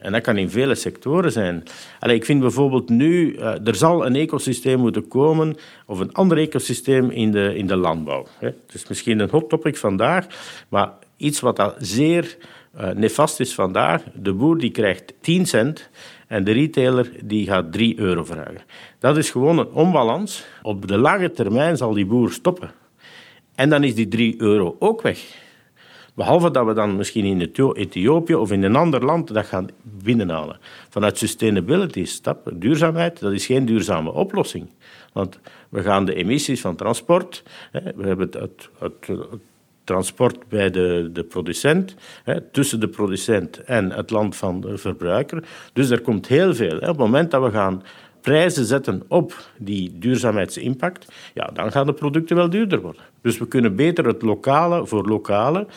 En 0.01 0.11
dat 0.11 0.21
kan 0.21 0.37
in 0.37 0.49
vele 0.49 0.75
sectoren 0.75 1.31
zijn. 1.31 1.63
Ik 1.99 2.25
vind 2.25 2.39
bijvoorbeeld 2.39 2.89
nu, 2.89 3.35
uh, 3.35 3.67
er 3.67 3.75
zal 3.75 4.05
een 4.05 4.15
ecosysteem 4.15 4.79
moeten 4.79 5.07
komen, 5.07 5.55
of 5.85 5.99
een 5.99 6.13
ander 6.13 6.37
ecosysteem 6.37 7.09
in 7.09 7.31
de, 7.31 7.55
in 7.55 7.67
de 7.67 7.75
landbouw. 7.75 8.25
Het 8.39 8.55
is 8.73 8.87
misschien 8.87 9.19
een 9.19 9.29
hot 9.29 9.49
topic 9.49 9.77
vandaag, 9.77 10.27
maar 10.69 10.91
iets 11.17 11.39
wat 11.39 11.55
dat 11.55 11.75
zeer 11.79 12.37
uh, 12.79 12.89
nefast 12.89 13.39
is 13.39 13.53
vandaag. 13.53 14.03
De 14.13 14.33
boer 14.33 14.57
die 14.57 14.71
krijgt 14.71 15.13
10 15.21 15.45
cent 15.45 15.89
en 16.27 16.43
de 16.43 16.51
retailer 16.51 17.11
die 17.23 17.45
gaat 17.45 17.71
3 17.71 17.99
euro 17.99 18.23
vragen. 18.23 18.61
Dat 18.99 19.17
is 19.17 19.29
gewoon 19.29 19.57
een 19.57 19.71
onbalans. 19.71 20.45
Op 20.61 20.87
de 20.87 20.97
lange 20.97 21.31
termijn 21.31 21.77
zal 21.77 21.93
die 21.93 22.05
boer 22.05 22.31
stoppen. 22.31 22.71
En 23.55 23.69
dan 23.69 23.83
is 23.83 23.95
die 23.95 24.07
3 24.07 24.41
euro 24.41 24.75
ook 24.79 25.01
weg. 25.01 25.19
Behalve 26.13 26.51
dat 26.51 26.65
we 26.65 26.73
dan 26.73 26.95
misschien 26.95 27.25
in 27.25 27.51
Ethiopië 27.73 28.35
of 28.35 28.51
in 28.51 28.63
een 28.63 28.75
ander 28.75 29.05
land 29.05 29.33
dat 29.33 29.45
gaan 29.45 29.67
binnenhalen. 29.81 30.59
Vanuit 30.89 31.17
sustainability, 31.17 32.05
stap, 32.05 32.51
duurzaamheid, 32.53 33.19
dat 33.19 33.31
is 33.31 33.45
geen 33.45 33.65
duurzame 33.65 34.11
oplossing. 34.11 34.69
Want 35.13 35.39
we 35.69 35.81
gaan 35.81 36.05
de 36.05 36.13
emissies 36.15 36.61
van 36.61 36.75
transport, 36.75 37.43
we 37.71 38.07
hebben 38.07 38.29
het, 38.31 38.33
het, 38.33 38.69
het 38.79 39.39
transport 39.83 40.37
bij 40.49 40.69
de, 40.69 41.09
de 41.13 41.23
producent, 41.23 41.95
tussen 42.51 42.79
de 42.79 42.87
producent 42.87 43.57
en 43.57 43.91
het 43.91 44.09
land 44.09 44.35
van 44.35 44.61
de 44.61 44.77
verbruiker. 44.77 45.43
Dus 45.73 45.89
er 45.89 46.01
komt 46.01 46.27
heel 46.27 46.55
veel. 46.55 46.75
Op 46.75 46.81
het 46.81 46.97
moment 46.97 47.31
dat 47.31 47.43
we 47.43 47.51
gaan 47.51 47.83
prijzen 48.21 48.65
zetten 48.65 49.03
op 49.07 49.49
die 49.57 49.91
duurzaamheidsimpact, 49.99 51.11
ja, 51.33 51.49
dan 51.53 51.71
gaan 51.71 51.85
de 51.85 51.93
producten 51.93 52.35
wel 52.35 52.49
duurder 52.49 52.81
worden. 52.81 53.01
Dus 53.21 53.37
we 53.37 53.47
kunnen 53.47 53.75
beter 53.75 54.05
het 54.05 54.21
lokale 54.21 54.87
voor 54.87 55.07
lokale 55.07 55.67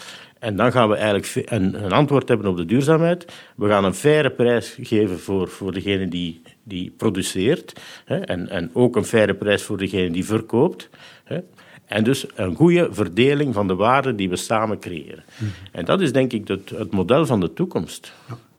en 0.45 0.57
dan 0.57 0.73
gaan 0.73 0.89
we 0.89 0.97
eigenlijk 0.97 1.51
een, 1.51 1.85
een, 1.85 1.93
antwoord 1.93 2.29
hebben 2.29 2.47
op 2.47 2.57
de 2.57 2.65
duurzaamheid. 2.65 3.33
We 3.57 3.69
gaan 3.69 3.85
een 3.85 3.95
faire 3.95 4.31
prijs 4.31 4.79
geven 4.81 5.21
voor, 5.21 5.49
voor 5.49 5.73
degene 5.73 6.09
die, 6.09 6.43
die 6.63 6.95
produceert. 6.97 7.81
Hè, 8.05 8.17
en, 8.17 8.49
en 8.49 8.71
ook 8.73 8.97
een 8.97 9.05
faire 9.05 9.35
prijs 9.35 9.63
voor 9.63 9.77
degene 9.77 10.11
die 10.11 10.25
verkoopt. 10.25 10.89
Hè. 11.25 11.39
En 11.87 12.05
dus 12.05 12.27
een 12.35 12.55
goede 12.55 12.89
verdeling 12.91 13.55
van 13.55 13.67
de 13.67 13.75
waarde 13.75 14.15
die 14.15 14.29
we 14.29 14.37
samen 14.37 14.79
creëren. 14.79 15.25
Mhm. 15.37 15.51
En 15.73 15.85
dat 15.85 16.01
is 16.01 16.13
denk 16.13 16.33
ik 16.33 16.49
het, 16.49 16.71
het 16.71 16.93
model 16.93 17.27
van 17.27 17.41
de 17.41 17.53
toekomst. 17.53 18.13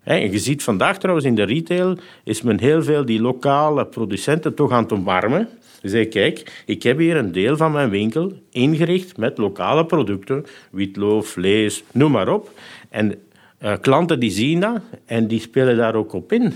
En 0.06 0.32
je 0.32 0.39
ziet 0.39 0.63
vandaag 0.63 0.98
trouwens 0.98 1.28
in 1.28 1.36
de 1.36 1.44
retail 1.44 1.98
is 2.24 2.41
men 2.41 2.60
heel 2.60 2.84
veel 2.84 3.06
die 3.06 3.22
lokale 3.22 3.86
producenten 3.86 4.54
toch 4.54 4.72
aan 4.72 4.84
het 4.84 4.91
omarmen. 4.91 5.50
Ze 5.82 5.89
zei, 5.89 6.08
kijk, 6.08 6.63
ik 6.65 6.84
heb 6.84 6.98
hier 6.98 7.15
een 7.15 7.32
deel 7.32 7.58
van 7.58 7.72
mijn 7.72 7.89
winkel 7.89 8.34
ingericht 8.52 9.18
met 9.18 9.38
lokale 9.38 9.86
producten, 9.86 10.46
witloof, 10.72 11.28
vlees, 11.28 11.84
noem 11.91 12.12
maar 12.12 12.30
op. 12.30 12.52
En 12.89 13.15
uh, 13.62 13.74
klanten 13.82 14.20
die 14.20 14.32
zien 14.32 14.60
dat 14.60 14.82
en 15.06 15.28
die 15.28 15.39
spelen 15.39 15.78
daar 15.78 15.96
ook 15.96 16.13
op 16.13 16.32
in. 16.32 16.54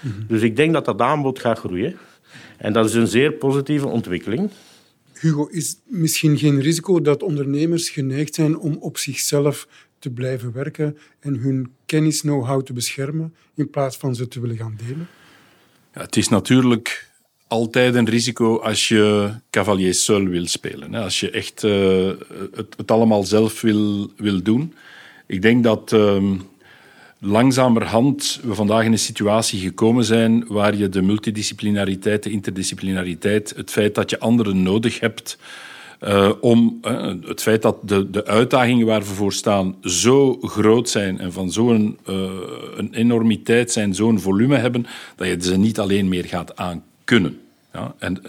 Mhm. 0.00 0.26
Dus 0.28 0.42
ik 0.42 0.56
denk 0.56 0.72
dat 0.72 0.84
dat 0.84 1.00
aanbod 1.00 1.38
gaat 1.38 1.58
groeien. 1.58 1.96
En 2.56 2.72
dat 2.72 2.86
is 2.86 2.94
een 2.94 3.06
zeer 3.06 3.32
positieve 3.32 3.86
ontwikkeling. 3.86 4.50
Hugo, 5.20 5.46
is 5.46 5.76
misschien 5.84 6.38
geen 6.38 6.60
risico 6.60 7.00
dat 7.00 7.22
ondernemers 7.22 7.90
geneigd 7.90 8.34
zijn 8.34 8.58
om 8.58 8.76
op 8.80 8.98
zichzelf 8.98 9.68
te 10.00 10.10
blijven 10.10 10.52
werken 10.52 10.98
en 11.20 11.36
hun 11.36 11.72
kennis, 11.86 12.20
know-how 12.20 12.62
te 12.62 12.72
beschermen 12.72 13.34
in 13.54 13.70
plaats 13.70 13.96
van 13.96 14.14
ze 14.14 14.28
te 14.28 14.40
willen 14.40 14.56
gaan 14.56 14.78
delen? 14.86 15.08
Ja, 15.94 16.00
het 16.00 16.16
is 16.16 16.28
natuurlijk 16.28 17.08
altijd 17.48 17.94
een 17.94 18.08
risico 18.08 18.58
als 18.58 18.88
je 18.88 19.30
cavalier 19.50 19.94
seul 19.94 20.24
wil 20.24 20.46
spelen. 20.46 20.94
Als 20.94 21.20
je 21.20 21.30
echt 21.30 21.62
het, 21.62 22.76
het, 22.76 22.90
allemaal 22.90 23.24
zelf 23.24 23.60
wil, 23.60 24.10
wil 24.16 24.42
doen. 24.42 24.74
Ik 25.26 25.42
denk 25.42 25.64
dat 25.64 25.92
uh, 25.92 26.22
langzamerhand 27.18 28.40
we 28.42 28.54
vandaag 28.54 28.84
in 28.84 28.92
een 28.92 28.98
situatie 28.98 29.60
gekomen 29.60 30.04
zijn 30.04 30.44
waar 30.46 30.76
je 30.76 30.88
de 30.88 31.02
multidisciplinariteit, 31.02 32.22
de 32.22 32.30
interdisciplinariteit, 32.30 33.52
het 33.56 33.70
feit 33.70 33.94
dat 33.94 34.10
je 34.10 34.18
anderen 34.18 34.62
nodig 34.62 35.00
hebt 35.00 35.38
uh, 36.00 36.30
om 36.40 36.78
uh, 36.82 37.12
het 37.22 37.42
feit 37.42 37.62
dat 37.62 37.76
de, 37.88 38.10
de 38.10 38.26
uitdagingen 38.26 38.86
waar 38.86 39.00
we 39.00 39.06
voor 39.06 39.32
staan 39.32 39.76
zo 39.82 40.38
groot 40.40 40.88
zijn 40.88 41.18
en 41.18 41.32
van 41.32 41.52
zo'n 41.52 41.98
uh, 42.08 42.30
een 42.76 42.94
enormiteit 42.94 43.72
zijn, 43.72 43.94
zo'n 43.94 44.20
volume 44.20 44.56
hebben, 44.56 44.86
dat 45.16 45.28
je 45.28 45.36
ze 45.40 45.56
niet 45.56 45.78
alleen 45.78 46.08
meer 46.08 46.24
gaat 46.24 46.56
aankunnen. 46.56 47.40
Ja, 47.72 47.94
en 47.98 48.22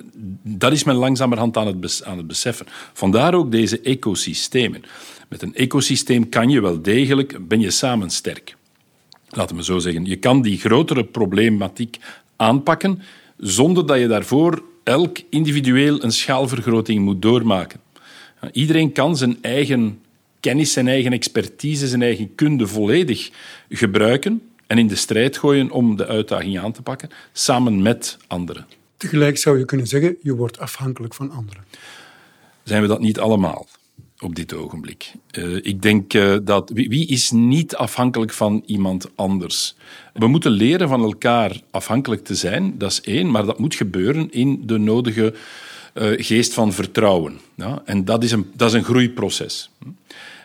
dat 0.43 0.71
is 0.71 0.83
men 0.83 0.95
langzamerhand 0.95 1.57
aan 1.57 1.67
het, 1.67 2.01
aan 2.05 2.17
het 2.17 2.27
beseffen. 2.27 2.65
Vandaar 2.93 3.33
ook 3.33 3.51
deze 3.51 3.81
ecosystemen. 3.81 4.83
Met 5.27 5.41
een 5.41 5.55
ecosysteem 5.55 6.29
kan 6.29 6.49
je 6.49 6.61
wel 6.61 6.81
degelijk, 6.81 7.47
ben 7.47 7.59
je 7.59 7.71
samen 7.71 8.09
sterk. 8.09 8.55
Laten 9.29 9.55
we 9.55 9.63
zo 9.63 9.79
zeggen. 9.79 10.05
Je 10.05 10.15
kan 10.15 10.41
die 10.41 10.57
grotere 10.57 11.03
problematiek 11.03 11.97
aanpakken 12.35 13.01
zonder 13.37 13.85
dat 13.85 13.99
je 13.99 14.07
daarvoor 14.07 14.63
elk 14.83 15.17
individueel 15.29 16.03
een 16.03 16.11
schaalvergroting 16.11 16.99
moet 16.99 17.21
doormaken. 17.21 17.79
Iedereen 18.51 18.91
kan 18.91 19.17
zijn 19.17 19.37
eigen 19.41 20.01
kennis, 20.39 20.73
zijn 20.73 20.87
eigen 20.87 21.11
expertise, 21.11 21.87
zijn 21.87 22.01
eigen 22.01 22.35
kunde 22.35 22.67
volledig 22.67 23.29
gebruiken 23.69 24.41
en 24.67 24.77
in 24.77 24.87
de 24.87 24.95
strijd 24.95 25.37
gooien 25.37 25.71
om 25.71 25.95
de 25.95 26.07
uitdaging 26.07 26.59
aan 26.59 26.71
te 26.71 26.81
pakken, 26.81 27.09
samen 27.31 27.81
met 27.81 28.17
anderen. 28.27 28.67
Tegelijk 28.97 29.37
zou 29.37 29.57
je 29.57 29.65
kunnen 29.65 29.87
zeggen, 29.87 30.17
je 30.21 30.35
wordt 30.35 30.59
afhankelijk 30.59 31.13
van 31.13 31.31
anderen. 31.31 31.63
Zijn 32.63 32.81
we 32.81 32.87
dat 32.87 32.99
niet 32.99 33.19
allemaal? 33.19 33.67
Op 34.21 34.35
dit 34.35 34.53
ogenblik. 34.53 35.11
Uh, 35.37 35.55
ik 35.61 35.81
denk 35.81 36.13
uh, 36.13 36.35
dat 36.43 36.71
wie, 36.73 36.89
wie, 36.89 37.07
is 37.07 37.31
niet 37.31 37.75
afhankelijk 37.75 38.33
van 38.33 38.63
iemand 38.65 39.09
anders? 39.15 39.75
We 40.13 40.27
moeten 40.27 40.51
leren 40.51 40.87
van 40.87 41.03
elkaar 41.03 41.61
afhankelijk 41.71 42.23
te 42.23 42.35
zijn, 42.35 42.77
dat 42.77 42.91
is 42.91 43.01
één, 43.01 43.31
maar 43.31 43.45
dat 43.45 43.59
moet 43.59 43.75
gebeuren 43.75 44.31
in 44.31 44.61
de 44.65 44.77
nodige 44.77 45.33
uh, 45.93 46.11
geest 46.15 46.53
van 46.53 46.73
vertrouwen. 46.73 47.39
Ja? 47.55 47.81
En 47.85 48.05
dat 48.05 48.23
is, 48.23 48.31
een, 48.31 48.51
dat 48.55 48.67
is 48.67 48.73
een 48.73 48.83
groeiproces. 48.83 49.69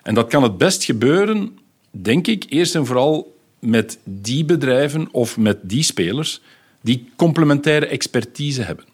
En 0.02 0.14
dat 0.14 0.28
kan 0.28 0.42
het 0.42 0.58
best 0.58 0.84
gebeuren, 0.84 1.58
denk 1.90 2.26
ik, 2.26 2.44
eerst 2.48 2.74
en 2.74 2.86
vooral 2.86 3.36
met 3.58 3.98
die 4.04 4.44
bedrijven 4.44 5.08
of 5.10 5.36
met 5.36 5.58
die 5.62 5.82
spelers 5.82 6.40
die 6.80 7.08
complementaire 7.16 7.86
expertise 7.86 8.62
hebben. 8.62 8.84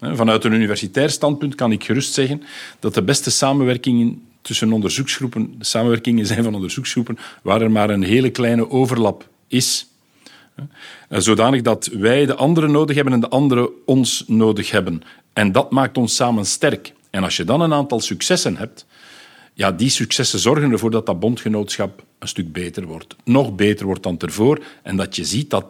Vanuit 0.00 0.44
een 0.44 0.52
universitair 0.52 1.10
standpunt 1.10 1.54
kan 1.54 1.72
ik 1.72 1.84
gerust 1.84 2.12
zeggen 2.12 2.42
dat 2.78 2.94
de 2.94 3.02
beste 3.02 3.30
samenwerkingen 3.30 4.22
tussen 4.42 4.72
onderzoeksgroepen, 4.72 5.54
de 5.58 5.64
samenwerkingen 5.64 6.26
zijn 6.26 6.44
van 6.44 6.54
onderzoeksgroepen, 6.54 7.18
waar 7.42 7.60
er 7.60 7.70
maar 7.70 7.90
een 7.90 8.02
hele 8.02 8.30
kleine 8.30 8.70
overlap 8.70 9.28
is. 9.48 9.86
Zodanig 11.08 11.62
dat 11.62 11.86
wij 11.86 12.26
de 12.26 12.34
anderen 12.34 12.70
nodig 12.70 12.96
hebben 12.96 13.14
en 13.14 13.20
de 13.20 13.28
anderen 13.28 13.68
ons 13.86 14.24
nodig 14.26 14.70
hebben. 14.70 15.02
En 15.32 15.52
dat 15.52 15.70
maakt 15.70 15.98
ons 15.98 16.14
samen 16.14 16.46
sterk. 16.46 16.92
En 17.10 17.22
als 17.22 17.36
je 17.36 17.44
dan 17.44 17.60
een 17.60 17.72
aantal 17.72 18.00
successen 18.00 18.56
hebt, 18.56 18.86
ja, 19.54 19.72
die 19.72 19.88
successen 19.88 20.38
zorgen 20.38 20.72
ervoor 20.72 20.90
dat 20.90 21.06
dat 21.06 21.20
bondgenootschap 21.20 22.04
een 22.18 22.28
stuk 22.28 22.52
beter 22.52 22.86
wordt. 22.86 23.16
Nog 23.24 23.54
beter 23.54 23.86
wordt 23.86 24.02
dan 24.02 24.18
ervoor. 24.18 24.62
En 24.82 24.96
dat 24.96 25.16
je 25.16 25.24
ziet 25.24 25.50
dat, 25.50 25.66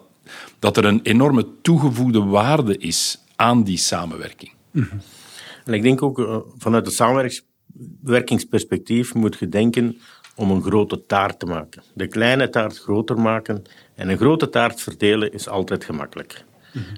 dat 0.58 0.76
er 0.76 0.84
een 0.84 1.00
enorme 1.02 1.46
toegevoegde 1.62 2.24
waarde 2.24 2.78
is 2.78 3.18
aan 3.40 3.62
die 3.62 3.78
samenwerking. 3.78 4.52
En 5.64 5.72
ik 5.72 5.82
denk 5.82 6.02
ook 6.02 6.18
uh, 6.18 6.36
vanuit 6.58 6.86
het 6.86 6.94
samenwerkingsperspectief 6.94 9.14
moet 9.14 9.36
je 9.38 9.48
denken 9.48 9.98
om 10.36 10.50
een 10.50 10.62
grote 10.62 11.06
taart 11.06 11.38
te 11.38 11.46
maken. 11.46 11.82
De 11.94 12.06
kleine 12.06 12.48
taart 12.48 12.78
groter 12.78 13.20
maken 13.20 13.62
en 13.94 14.08
een 14.08 14.16
grote 14.16 14.48
taart 14.48 14.80
verdelen 14.80 15.32
is 15.32 15.48
altijd 15.48 15.84
gemakkelijk. 15.84 16.44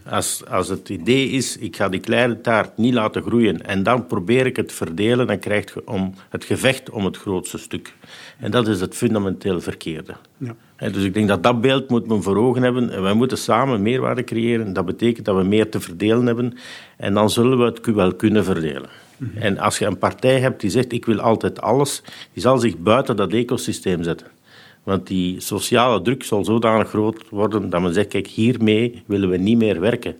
Als, 0.04 0.46
als 0.46 0.68
het 0.68 0.88
idee 0.88 1.28
is, 1.28 1.56
ik 1.56 1.76
ga 1.76 1.88
die 1.88 2.00
kleine 2.00 2.40
taart 2.40 2.76
niet 2.76 2.94
laten 2.94 3.22
groeien 3.22 3.66
en 3.66 3.82
dan 3.82 4.06
probeer 4.06 4.46
ik 4.46 4.56
het 4.56 4.72
verdelen, 4.72 5.26
dan 5.26 5.38
krijg 5.38 5.74
je 5.74 5.86
om 5.86 6.14
het 6.28 6.44
gevecht 6.44 6.90
om 6.90 7.04
het 7.04 7.16
grootste 7.16 7.58
stuk. 7.58 7.94
En 8.38 8.50
dat 8.50 8.68
is 8.68 8.80
het 8.80 8.94
fundamenteel 8.94 9.60
verkeerde. 9.60 10.14
Ja. 10.36 10.56
Dus 10.90 11.04
ik 11.04 11.14
denk 11.14 11.28
dat 11.28 11.42
dat 11.42 11.60
beeld 11.60 11.88
moet 11.88 12.06
men 12.06 12.22
voor 12.22 12.36
ogen 12.36 12.62
hebben. 12.62 13.02
Wij 13.02 13.12
moeten 13.12 13.38
samen 13.38 13.82
meerwaarde 13.82 14.24
creëren. 14.24 14.72
Dat 14.72 14.84
betekent 14.84 15.26
dat 15.26 15.36
we 15.36 15.42
meer 15.42 15.70
te 15.70 15.80
verdelen 15.80 16.26
hebben. 16.26 16.58
En 16.96 17.14
dan 17.14 17.30
zullen 17.30 17.58
we 17.58 17.64
het 17.64 17.86
wel 17.86 18.14
kunnen 18.14 18.44
verdelen. 18.44 18.88
Mhm. 19.16 19.38
En 19.38 19.58
als 19.58 19.78
je 19.78 19.86
een 19.86 19.98
partij 19.98 20.40
hebt 20.40 20.60
die 20.60 20.70
zegt 20.70 20.92
ik 20.92 21.04
wil 21.04 21.20
altijd 21.20 21.60
alles, 21.60 22.02
die 22.32 22.42
zal 22.42 22.58
zich 22.58 22.78
buiten 22.78 23.16
dat 23.16 23.32
ecosysteem 23.32 24.02
zetten. 24.02 24.26
Want 24.82 25.06
die 25.06 25.40
sociale 25.40 26.02
druk 26.02 26.24
zal 26.24 26.44
zodanig 26.44 26.88
groot 26.88 27.28
worden 27.28 27.70
dat 27.70 27.80
men 27.80 27.94
zegt, 27.94 28.08
kijk, 28.08 28.26
hiermee 28.26 29.02
willen 29.06 29.28
we 29.28 29.36
niet 29.36 29.58
meer 29.58 29.80
werken. 29.80 30.16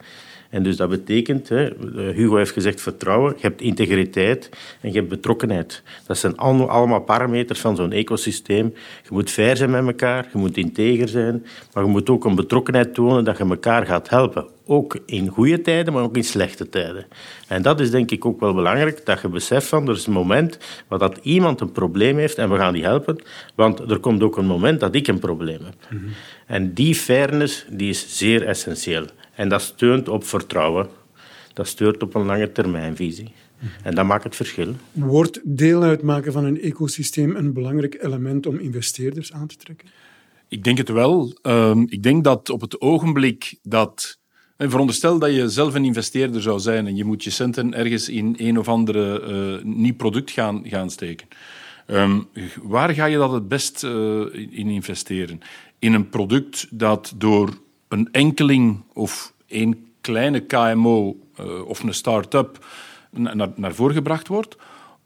En 0.52 0.62
dus 0.62 0.76
dat 0.76 0.88
betekent, 0.88 1.48
hè, 1.48 1.68
Hugo 2.12 2.36
heeft 2.36 2.52
gezegd 2.52 2.80
vertrouwen, 2.80 3.32
je 3.36 3.42
hebt 3.46 3.60
integriteit 3.60 4.48
en 4.80 4.92
je 4.92 4.96
hebt 4.96 5.08
betrokkenheid. 5.08 5.82
Dat 6.06 6.18
zijn 6.18 6.36
allemaal 6.36 7.00
parameters 7.00 7.60
van 7.60 7.76
zo'n 7.76 7.92
ecosysteem. 7.92 8.74
Je 9.02 9.08
moet 9.10 9.30
fair 9.30 9.56
zijn 9.56 9.70
met 9.70 9.86
elkaar, 9.86 10.28
je 10.32 10.38
moet 10.38 10.56
integer 10.56 11.08
zijn, 11.08 11.46
maar 11.72 11.84
je 11.84 11.90
moet 11.90 12.10
ook 12.10 12.24
een 12.24 12.34
betrokkenheid 12.34 12.94
tonen 12.94 13.24
dat 13.24 13.38
je 13.38 13.44
elkaar 13.44 13.86
gaat 13.86 14.08
helpen. 14.08 14.46
Ook 14.66 14.98
in 15.06 15.28
goede 15.28 15.60
tijden, 15.60 15.92
maar 15.92 16.02
ook 16.02 16.16
in 16.16 16.24
slechte 16.24 16.68
tijden. 16.68 17.06
En 17.48 17.62
dat 17.62 17.80
is 17.80 17.90
denk 17.90 18.10
ik 18.10 18.24
ook 18.24 18.40
wel 18.40 18.54
belangrijk, 18.54 19.06
dat 19.06 19.20
je 19.20 19.28
beseft 19.28 19.66
van 19.66 19.88
er 19.88 19.94
is 19.94 20.06
een 20.06 20.12
moment 20.12 20.58
waar 20.88 20.98
dat 20.98 21.18
iemand 21.22 21.60
een 21.60 21.72
probleem 21.72 22.18
heeft 22.18 22.38
en 22.38 22.50
we 22.50 22.56
gaan 22.56 22.72
die 22.72 22.84
helpen, 22.84 23.18
want 23.54 23.90
er 23.90 23.98
komt 23.98 24.22
ook 24.22 24.36
een 24.36 24.46
moment 24.46 24.80
dat 24.80 24.94
ik 24.94 25.08
een 25.08 25.18
probleem 25.18 25.60
heb. 25.64 25.74
Mhm. 25.88 26.04
En 26.46 26.74
die 26.74 26.94
fairness 26.94 27.64
die 27.70 27.88
is 27.88 28.18
zeer 28.18 28.46
essentieel. 28.46 29.04
En 29.34 29.48
dat 29.48 29.62
steunt 29.62 30.08
op 30.08 30.24
vertrouwen. 30.24 30.88
Dat 31.52 31.66
steunt 31.66 32.02
op 32.02 32.14
een 32.14 32.26
lange 32.26 32.52
termijnvisie. 32.52 33.32
En 33.82 33.94
dat 33.94 34.06
maakt 34.06 34.24
het 34.24 34.36
verschil. 34.36 34.74
Wordt 34.92 35.40
deel 35.44 35.82
uitmaken 35.82 36.32
van 36.32 36.44
een 36.44 36.60
ecosysteem 36.60 37.36
een 37.36 37.52
belangrijk 37.52 38.02
element 38.02 38.46
om 38.46 38.58
investeerders 38.58 39.32
aan 39.32 39.46
te 39.46 39.56
trekken? 39.56 39.88
Ik 40.48 40.64
denk 40.64 40.78
het 40.78 40.88
wel. 40.88 41.38
Ehm, 41.42 41.84
ik 41.88 42.02
denk 42.02 42.24
dat 42.24 42.50
op 42.50 42.60
het 42.60 42.80
ogenblik 42.80 43.58
dat. 43.62 44.20
En 44.56 44.70
veronderstel 44.70 45.18
dat 45.18 45.34
je 45.34 45.48
zelf 45.48 45.74
een 45.74 45.84
investeerder 45.84 46.42
zou 46.42 46.58
zijn 46.58 46.86
en 46.86 46.96
je 46.96 47.04
moet 47.04 47.24
je 47.24 47.30
centen 47.30 47.74
ergens 47.74 48.08
in 48.08 48.34
een 48.38 48.58
of 48.58 48.68
andere 48.68 49.22
uh, 49.60 49.64
nieuw 49.74 49.94
product 49.94 50.30
gaan, 50.30 50.62
gaan 50.64 50.90
steken. 50.90 51.28
Ehm, 51.86 52.20
waar 52.62 52.90
ga 52.90 53.04
je 53.04 53.16
dat 53.16 53.32
het 53.32 53.48
best 53.48 53.84
uh, 53.84 53.90
in 54.32 54.68
investeren? 54.68 55.40
In 55.78 55.92
een 55.92 56.08
product 56.08 56.66
dat 56.70 57.12
door 57.16 57.50
een 57.92 58.08
enkeling 58.12 58.82
of 58.92 59.34
een 59.46 59.86
kleine 60.00 60.40
KMO 60.40 61.16
uh, 61.40 61.66
of 61.66 61.82
een 61.82 61.94
start-up 61.94 62.66
naar, 63.10 63.48
naar 63.56 63.74
voren 63.74 63.94
gebracht 63.94 64.28
wordt. 64.28 64.56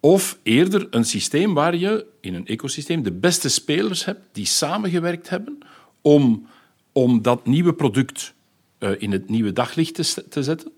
Of 0.01 0.39
eerder 0.43 0.87
een 0.91 1.05
systeem 1.05 1.55
waar 1.55 1.77
je 1.77 2.07
in 2.21 2.35
een 2.35 2.47
ecosysteem 2.47 3.03
de 3.03 3.13
beste 3.13 3.49
spelers 3.49 4.05
hebt 4.05 4.29
die 4.33 4.47
samengewerkt 4.47 5.29
hebben 5.29 5.59
om, 6.01 6.47
om 6.93 7.23
dat 7.23 7.47
nieuwe 7.47 7.73
product 7.73 8.35
uh, 8.79 8.91
in 8.99 9.13
het 9.13 9.29
nieuwe 9.29 9.53
daglicht 9.53 9.95
te, 9.95 10.29
te 10.29 10.43
zetten, 10.43 10.73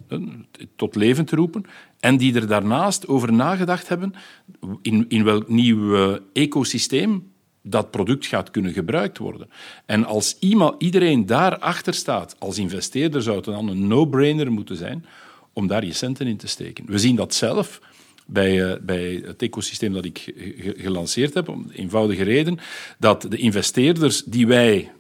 tot 0.76 0.94
leven 0.94 1.24
te 1.24 1.36
roepen, 1.36 1.64
en 2.00 2.16
die 2.16 2.34
er 2.34 2.46
daarnaast 2.46 3.08
over 3.08 3.32
nagedacht 3.32 3.88
hebben 3.88 4.14
in, 4.82 5.04
in 5.08 5.24
welk 5.24 5.48
nieuw 5.48 6.18
ecosysteem 6.32 7.32
dat 7.62 7.90
product 7.90 8.26
gaat 8.26 8.50
kunnen 8.50 8.72
gebruikt 8.72 9.18
worden. 9.18 9.50
En 9.86 10.04
als 10.04 10.36
iedereen 10.78 11.26
daarachter 11.26 11.94
staat, 11.94 12.36
als 12.38 12.58
investeerder 12.58 13.22
zou 13.22 13.36
het 13.36 13.44
dan 13.44 13.68
een 13.68 13.86
no-brainer 13.86 14.52
moeten 14.52 14.76
zijn 14.76 15.04
om 15.52 15.66
daar 15.66 15.84
je 15.84 15.92
centen 15.92 16.26
in 16.26 16.36
te 16.36 16.48
steken. 16.48 16.84
We 16.86 16.98
zien 16.98 17.16
dat 17.16 17.34
zelf 17.34 17.80
bij, 18.26 18.70
uh, 18.70 18.72
bij 18.80 19.22
het 19.24 19.42
ecosysteem 19.42 19.92
dat 19.92 20.04
ik 20.04 20.32
gelanceerd 20.76 21.34
heb, 21.34 21.48
om 21.48 21.66
de 21.66 21.74
eenvoudige 21.74 22.22
reden 22.22 22.58
dat 22.98 23.22
de 23.22 23.36
investeerders 23.36 24.24
die 24.24 24.46
wij 24.46 24.90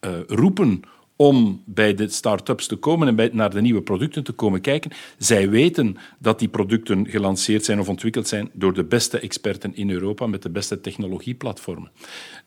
uh, 0.00 0.10
roepen 0.26 0.82
om 1.20 1.62
bij 1.64 1.94
de 1.94 2.08
start-ups 2.08 2.66
te 2.66 2.76
komen 2.76 3.08
en 3.08 3.16
bij, 3.16 3.30
naar 3.32 3.50
de 3.50 3.60
nieuwe 3.60 3.82
producten 3.82 4.24
te 4.24 4.32
komen 4.32 4.60
kijken. 4.60 4.90
Zij 5.18 5.50
weten 5.50 5.96
dat 6.18 6.38
die 6.38 6.48
producten 6.48 7.08
gelanceerd 7.08 7.64
zijn 7.64 7.80
of 7.80 7.88
ontwikkeld 7.88 8.28
zijn 8.28 8.50
door 8.52 8.74
de 8.74 8.84
beste 8.84 9.18
experten 9.18 9.76
in 9.76 9.90
Europa 9.90 10.26
met 10.26 10.42
de 10.42 10.50
beste 10.50 10.80
technologieplatformen. 10.80 11.90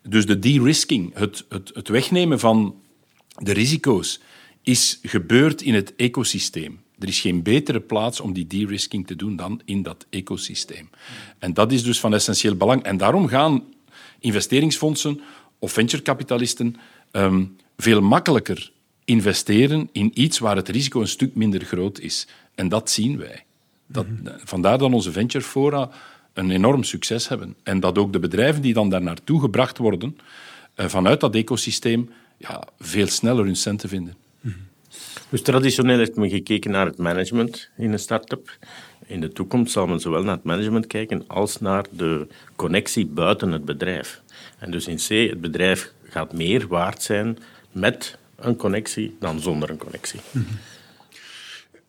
Dus 0.02 0.26
de 0.26 0.40
de-risking, 0.40 1.12
het, 1.14 1.46
het, 1.50 1.72
het 1.74 1.88
wegnemen 1.88 2.40
van 2.40 2.76
de 3.38 3.52
risico's, 3.54 4.22
is 4.64 5.00
gebeurd 5.02 5.62
in 5.62 5.74
het 5.74 5.96
ecosysteem. 5.96 6.80
Er 7.00 7.08
is 7.08 7.20
geen 7.20 7.44
betere 7.44 7.80
plaats 7.80 8.20
om 8.20 8.34
die 8.34 8.48
de-risking 8.48 9.08
te 9.08 9.16
doen 9.16 9.36
dan 9.36 9.62
in 9.66 9.84
dat 9.84 10.06
ecosysteem. 10.10 10.90
En 11.40 11.54
dat 11.54 11.72
is 11.72 11.84
dus 11.84 12.00
van 12.00 12.14
essentieel 12.14 12.56
belang. 12.56 12.84
En 12.84 12.98
daarom 12.98 13.28
gaan 13.28 13.64
investeringsfondsen 14.20 15.22
of 15.60 15.72
venturekapitalisten 15.72 16.76
um, 17.12 17.56
veel 17.82 18.02
makkelijker 18.02 18.72
investeren 19.06 19.89
in 19.91 20.12
iets 20.13 20.39
waar 20.39 20.56
het 20.56 20.70
risico 20.70 21.02
een 21.02 21.08
stuk 21.08 21.36
minder 21.36 21.65
groot 21.65 22.00
is. 22.00 22.28
En 22.56 22.70
dat 22.70 22.89
zien 22.89 23.17
wij. 23.17 23.44
Dat, 23.88 24.08
mhm. 24.08 24.38
Vandaar 24.44 24.78
dat 24.78 24.94
onze 24.94 25.12
venturefora 25.12 25.89
een 26.34 26.52
enorm 26.52 26.84
succes 26.84 27.28
hebben. 27.28 27.56
En 27.63 27.80
dat 27.80 27.98
ook 27.98 28.13
de 28.13 28.20
bedrijven 28.20 28.62
die 28.62 28.74
dan 28.74 28.89
daar 28.89 29.02
naartoe 29.02 29.39
gebracht 29.39 29.78
worden, 29.78 30.17
eh, 30.76 30.86
vanuit 30.88 31.20
dat 31.20 31.36
ecosysteem, 31.36 32.10
ja, 32.38 32.63
veel 32.80 33.08
sneller 33.08 33.46
hun 33.46 33.56
centen 33.56 33.89
vinden. 33.89 34.15
Mhm. 34.39 34.56
Dus 35.30 35.41
traditioneel 35.41 35.98
heeft 35.98 36.15
men 36.15 36.30
gekeken 36.30 36.72
naar 36.72 36.86
het 36.86 36.98
management 36.98 37.70
in 37.78 37.91
een 37.91 38.00
start-up. 38.00 38.58
In 39.06 39.22
de 39.22 39.32
toekomst 39.32 39.72
zal 39.72 39.88
men 39.88 40.00
zowel 40.00 40.24
naar 40.24 40.36
het 40.36 40.44
management 40.44 40.88
kijken 40.88 41.24
als 41.28 41.60
naar 41.60 41.86
de 41.91 42.28
connectie 42.56 43.06
buiten 43.06 43.52
het 43.52 43.65
bedrijf. 43.65 44.22
En 44.58 44.72
dus 44.72 44.88
in 44.88 44.98
C, 44.98 45.30
het 45.30 45.41
bedrijf 45.41 45.91
gaat 46.04 46.34
meer 46.34 46.67
waard 46.67 47.04
zijn 47.04 47.38
met 47.72 48.18
een 48.36 48.56
connectie 48.56 49.16
dan 49.20 49.40
zonder 49.40 49.70
een 49.70 49.78
connectie. 49.78 50.20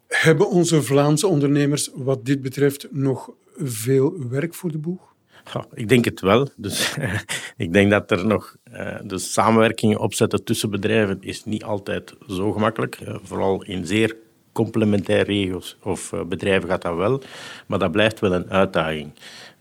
Hebben 0.09 0.49
onze 0.49 0.83
Vlaamse 0.83 1.27
ondernemers 1.27 1.91
wat 1.95 2.25
dit 2.25 2.43
betreft 2.43 2.87
nog 2.91 3.31
veel 3.57 4.29
werk 4.29 4.55
voor 4.55 4.73
de 4.73 4.79
boeg? 4.79 5.15
Ja, 5.53 5.67
ik 5.75 5.89
denk 5.89 6.05
het 6.05 6.21
wel. 6.21 6.49
Dus, 6.57 6.95
ik 7.57 7.73
denk 7.73 7.91
dat 7.91 8.11
er 8.11 8.27
nog 8.27 8.57
uh, 8.73 8.97
de 9.05 9.19
samenwerking 9.19 9.97
opzetten 9.97 10.45
tussen 10.45 10.71
bedrijven 10.71 11.19
is 11.21 11.45
niet 11.45 11.65
altijd 11.65 12.15
zo 12.29 12.53
gemakkelijk. 12.53 13.01
Uh, 13.01 13.17
vooral 13.23 13.63
in 13.63 13.87
zeer 13.87 14.17
complementaire 14.53 15.25
regio's 15.25 15.77
of 15.83 16.13
eh, 16.13 16.23
bedrijven 16.25 16.69
gaat 16.69 16.83
dat 16.83 16.97
wel, 16.97 17.23
maar 17.67 17.79
dat 17.79 17.93
blijft 17.93 18.21
wel 18.21 18.33
een 18.33 18.51
uitdaging. 18.51 19.13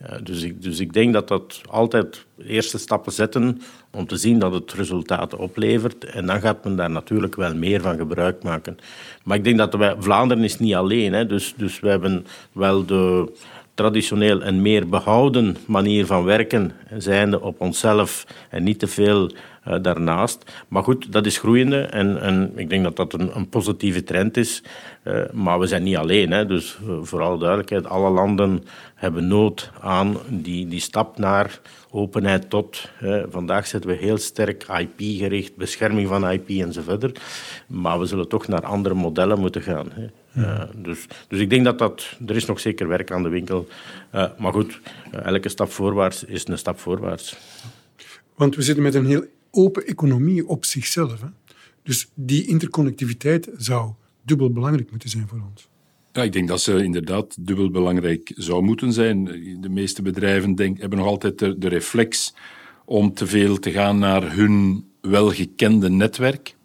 Uh, 0.01 0.17
dus, 0.23 0.41
ik, 0.43 0.61
dus 0.61 0.79
ik 0.79 0.93
denk 0.93 1.13
dat 1.13 1.27
dat 1.27 1.61
altijd 1.69 2.25
eerste 2.47 2.77
stappen 2.77 3.11
zetten 3.11 3.61
om 3.91 4.07
te 4.07 4.17
zien 4.17 4.39
dat 4.39 4.53
het 4.53 4.73
resultaten 4.73 5.37
oplevert. 5.37 6.05
En 6.05 6.25
dan 6.25 6.41
gaat 6.41 6.63
men 6.63 6.75
daar 6.75 6.89
natuurlijk 6.89 7.35
wel 7.35 7.55
meer 7.55 7.81
van 7.81 7.97
gebruik 7.97 8.43
maken. 8.43 8.77
Maar 9.23 9.37
ik 9.37 9.43
denk 9.43 9.57
dat 9.57 9.73
wij, 9.73 9.95
Vlaanderen 9.99 10.43
is 10.43 10.59
niet 10.59 10.75
alleen. 10.75 11.13
Hè, 11.13 11.25
dus, 11.25 11.53
dus 11.57 11.79
we 11.79 11.89
hebben 11.89 12.25
wel 12.51 12.85
de 12.85 13.31
traditioneel 13.81 14.43
een 14.43 14.61
meer 14.61 14.89
behouden 14.89 15.57
manier 15.65 16.05
van 16.05 16.23
werken, 16.23 16.71
zijnde 16.97 17.41
op 17.41 17.61
onszelf 17.61 18.25
en 18.49 18.63
niet 18.63 18.79
te 18.79 18.87
veel 18.87 19.31
uh, 19.67 19.75
daarnaast. 19.81 20.65
Maar 20.67 20.83
goed, 20.83 21.11
dat 21.11 21.25
is 21.25 21.37
groeiende 21.37 21.81
en, 21.81 22.21
en 22.21 22.51
ik 22.55 22.69
denk 22.69 22.83
dat 22.83 22.95
dat 22.95 23.13
een, 23.13 23.35
een 23.35 23.49
positieve 23.49 24.03
trend 24.03 24.37
is. 24.37 24.63
Uh, 25.03 25.21
maar 25.31 25.59
we 25.59 25.67
zijn 25.67 25.83
niet 25.83 25.97
alleen. 25.97 26.31
Hè. 26.31 26.45
Dus 26.45 26.77
uh, 26.87 26.97
vooral 27.01 27.37
duidelijkheid, 27.37 27.85
alle 27.85 28.09
landen 28.09 28.63
hebben 28.95 29.27
nood 29.27 29.71
aan 29.79 30.17
die, 30.29 30.67
die 30.67 30.79
stap 30.79 31.17
naar 31.17 31.59
openheid 31.91 32.49
tot. 32.49 32.89
vandaag 33.29 33.67
zetten 33.67 33.89
we 33.89 33.95
heel 33.95 34.17
sterk 34.17 34.65
IP-gericht, 34.79 35.55
bescherming 35.55 36.07
van 36.07 36.29
IP 36.29 36.49
enzovoort. 36.49 37.19
Maar 37.67 37.99
we 37.99 38.05
zullen 38.05 38.27
toch 38.27 38.47
naar 38.47 38.65
andere 38.65 38.95
modellen 38.95 39.39
moeten 39.39 39.61
gaan. 39.61 39.87
Hè. 39.93 40.20
Uh, 40.37 40.63
dus, 40.75 41.05
dus 41.27 41.39
ik 41.39 41.49
denk 41.49 41.65
dat 41.65 41.79
dat... 41.79 42.17
Er 42.27 42.35
is 42.35 42.45
nog 42.45 42.59
zeker 42.59 42.87
werk 42.87 43.11
aan 43.11 43.23
de 43.23 43.29
winkel. 43.29 43.67
Uh, 44.15 44.29
maar 44.37 44.53
goed, 44.53 44.79
uh, 45.13 45.25
elke 45.25 45.49
stap 45.49 45.71
voorwaarts 45.71 46.23
is 46.23 46.47
een 46.47 46.57
stap 46.57 46.79
voorwaarts. 46.79 47.37
Want 48.35 48.55
we 48.55 48.61
zitten 48.61 48.83
met 48.83 48.95
een 48.95 49.05
heel 49.05 49.25
open 49.51 49.85
economie 49.85 50.47
op 50.47 50.65
zichzelf. 50.65 51.21
Hè? 51.21 51.27
Dus 51.83 52.09
die 52.13 52.47
interconnectiviteit 52.47 53.49
zou 53.57 53.93
dubbel 54.21 54.51
belangrijk 54.51 54.89
moeten 54.89 55.09
zijn 55.09 55.27
voor 55.27 55.41
ons. 55.49 55.69
Ja, 56.11 56.23
ik 56.23 56.33
denk 56.33 56.47
dat 56.47 56.61
ze 56.61 56.83
inderdaad 56.83 57.35
dubbel 57.39 57.71
belangrijk 57.71 58.31
zou 58.35 58.63
moeten 58.63 58.93
zijn. 58.93 59.23
De 59.61 59.69
meeste 59.69 60.01
bedrijven 60.01 60.55
denk, 60.55 60.79
hebben 60.79 60.97
nog 60.97 61.07
altijd 61.07 61.39
de, 61.39 61.57
de 61.57 61.67
reflex 61.67 62.33
om 62.85 63.13
te 63.13 63.27
veel 63.27 63.59
te 63.59 63.71
gaan 63.71 63.99
naar 63.99 64.35
hun 64.35 64.85
welgekende 65.01 65.89
netwerk. 65.89 66.55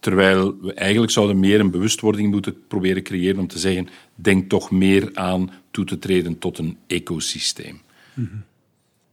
Terwijl 0.00 0.56
we 0.60 0.72
eigenlijk 0.72 1.12
zouden 1.12 1.40
meer 1.40 1.60
een 1.60 1.70
bewustwording 1.70 2.30
moeten 2.30 2.56
proberen 2.68 3.02
creëren 3.02 3.38
om 3.38 3.46
te 3.46 3.58
zeggen, 3.58 3.88
denk 4.14 4.48
toch 4.48 4.70
meer 4.70 5.10
aan 5.14 5.50
toe 5.70 5.84
te 5.84 5.98
treden 5.98 6.38
tot 6.38 6.58
een 6.58 6.76
ecosysteem. 6.86 7.80
Mm 8.14 8.28
-hmm. 8.30 8.44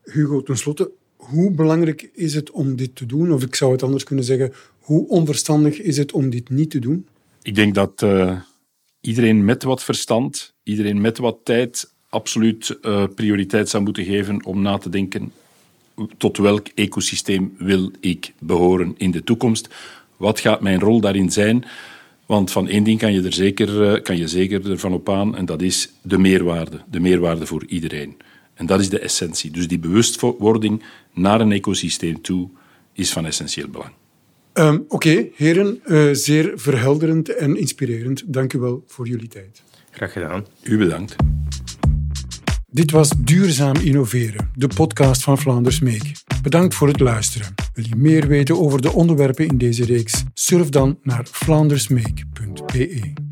Hugo, 0.03 0.41
tenslotte, 0.43 0.91
hoe 1.15 1.51
belangrijk 1.51 2.09
is 2.13 2.33
het 2.33 2.51
om 2.51 2.75
dit 2.75 2.95
te 2.95 3.05
doen? 3.05 3.33
Of 3.33 3.43
ik 3.43 3.55
zou 3.55 3.71
het 3.71 3.83
anders 3.83 4.03
kunnen 4.03 4.25
zeggen, 4.25 4.53
hoe 4.79 5.07
onverstandig 5.07 5.81
is 5.81 5.97
het 5.97 6.11
om 6.11 6.29
dit 6.29 6.49
niet 6.49 6.69
te 6.69 6.79
doen? 6.79 7.07
Ik 7.41 7.55
denk 7.55 7.75
dat 7.75 8.01
uh, 8.01 8.39
iedereen 9.01 9.45
met 9.45 9.63
wat 9.63 9.83
verstand, 9.83 10.53
iedereen 10.63 11.01
met 11.01 11.17
wat 11.17 11.37
tijd, 11.43 11.93
absoluut 12.09 12.77
uh, 12.81 13.03
prioriteit 13.15 13.69
zou 13.69 13.83
moeten 13.83 14.03
geven 14.03 14.45
om 14.45 14.61
na 14.61 14.77
te 14.77 14.89
denken 14.89 15.31
tot 16.17 16.37
welk 16.37 16.67
ecosysteem 16.67 17.55
wil 17.57 17.91
ik 17.99 18.33
behoren 18.39 18.93
in 18.97 19.11
de 19.11 19.23
toekomst. 19.23 19.69
Wat 20.17 20.39
gaat 20.39 20.61
mijn 20.61 20.79
rol 20.79 20.99
daarin 20.99 21.31
zijn? 21.31 21.65
Want 22.25 22.51
van 22.51 22.67
één 22.67 22.83
ding 22.83 22.99
kan 22.99 23.13
je 23.13 23.21
er 23.21 23.33
zeker, 23.33 23.93
uh, 23.93 24.01
kan 24.01 24.17
je 24.17 24.27
zeker 24.27 24.71
ervan 24.71 24.93
op 24.93 25.09
aan, 25.09 25.35
en 25.35 25.45
dat 25.45 25.61
is 25.61 25.89
de 26.01 26.17
meerwaarde. 26.17 26.81
De 26.89 26.99
meerwaarde 26.99 27.45
voor 27.45 27.65
iedereen. 27.65 28.17
En 28.53 28.65
dat 28.65 28.79
is 28.79 28.89
de 28.89 28.99
essentie. 28.99 29.51
Dus 29.51 29.67
die 29.67 29.79
bewustwording 29.79 30.83
naar 31.13 31.41
een 31.41 31.51
ecosysteem 31.51 32.21
toe 32.21 32.49
is 32.93 33.11
van 33.11 33.25
essentieel 33.25 33.67
belang. 33.67 33.91
Um, 34.53 34.75
Oké, 34.75 34.95
okay, 34.95 35.31
heren, 35.35 35.81
uh, 35.85 36.09
zeer 36.11 36.51
verhelderend 36.55 37.35
en 37.35 37.57
inspirerend. 37.57 38.23
Dank 38.33 38.53
u 38.53 38.59
wel 38.59 38.83
voor 38.87 39.07
jullie 39.07 39.27
tijd. 39.27 39.63
Graag 39.91 40.11
gedaan. 40.11 40.45
U 40.63 40.77
bedankt. 40.77 41.15
Dit 42.71 42.91
was 42.91 43.09
Duurzaam 43.17 43.75
Innoveren, 43.75 44.51
de 44.53 44.67
podcast 44.67 45.23
van 45.23 45.37
Vlaanders 45.37 45.79
Make. 45.79 46.24
Bedankt 46.45 46.75
voor 46.75 46.87
het 46.87 46.99
luisteren. 46.99 47.53
Wil 47.73 47.85
je 47.87 47.95
meer 47.95 48.27
weten 48.27 48.59
over 48.59 48.81
de 48.81 48.91
onderwerpen 48.91 49.47
in 49.47 49.57
deze 49.57 49.85
reeks? 49.85 50.23
Surf 50.33 50.69
dan 50.69 50.99
naar 51.03 51.27
vlaandersmake.be. 51.31 53.24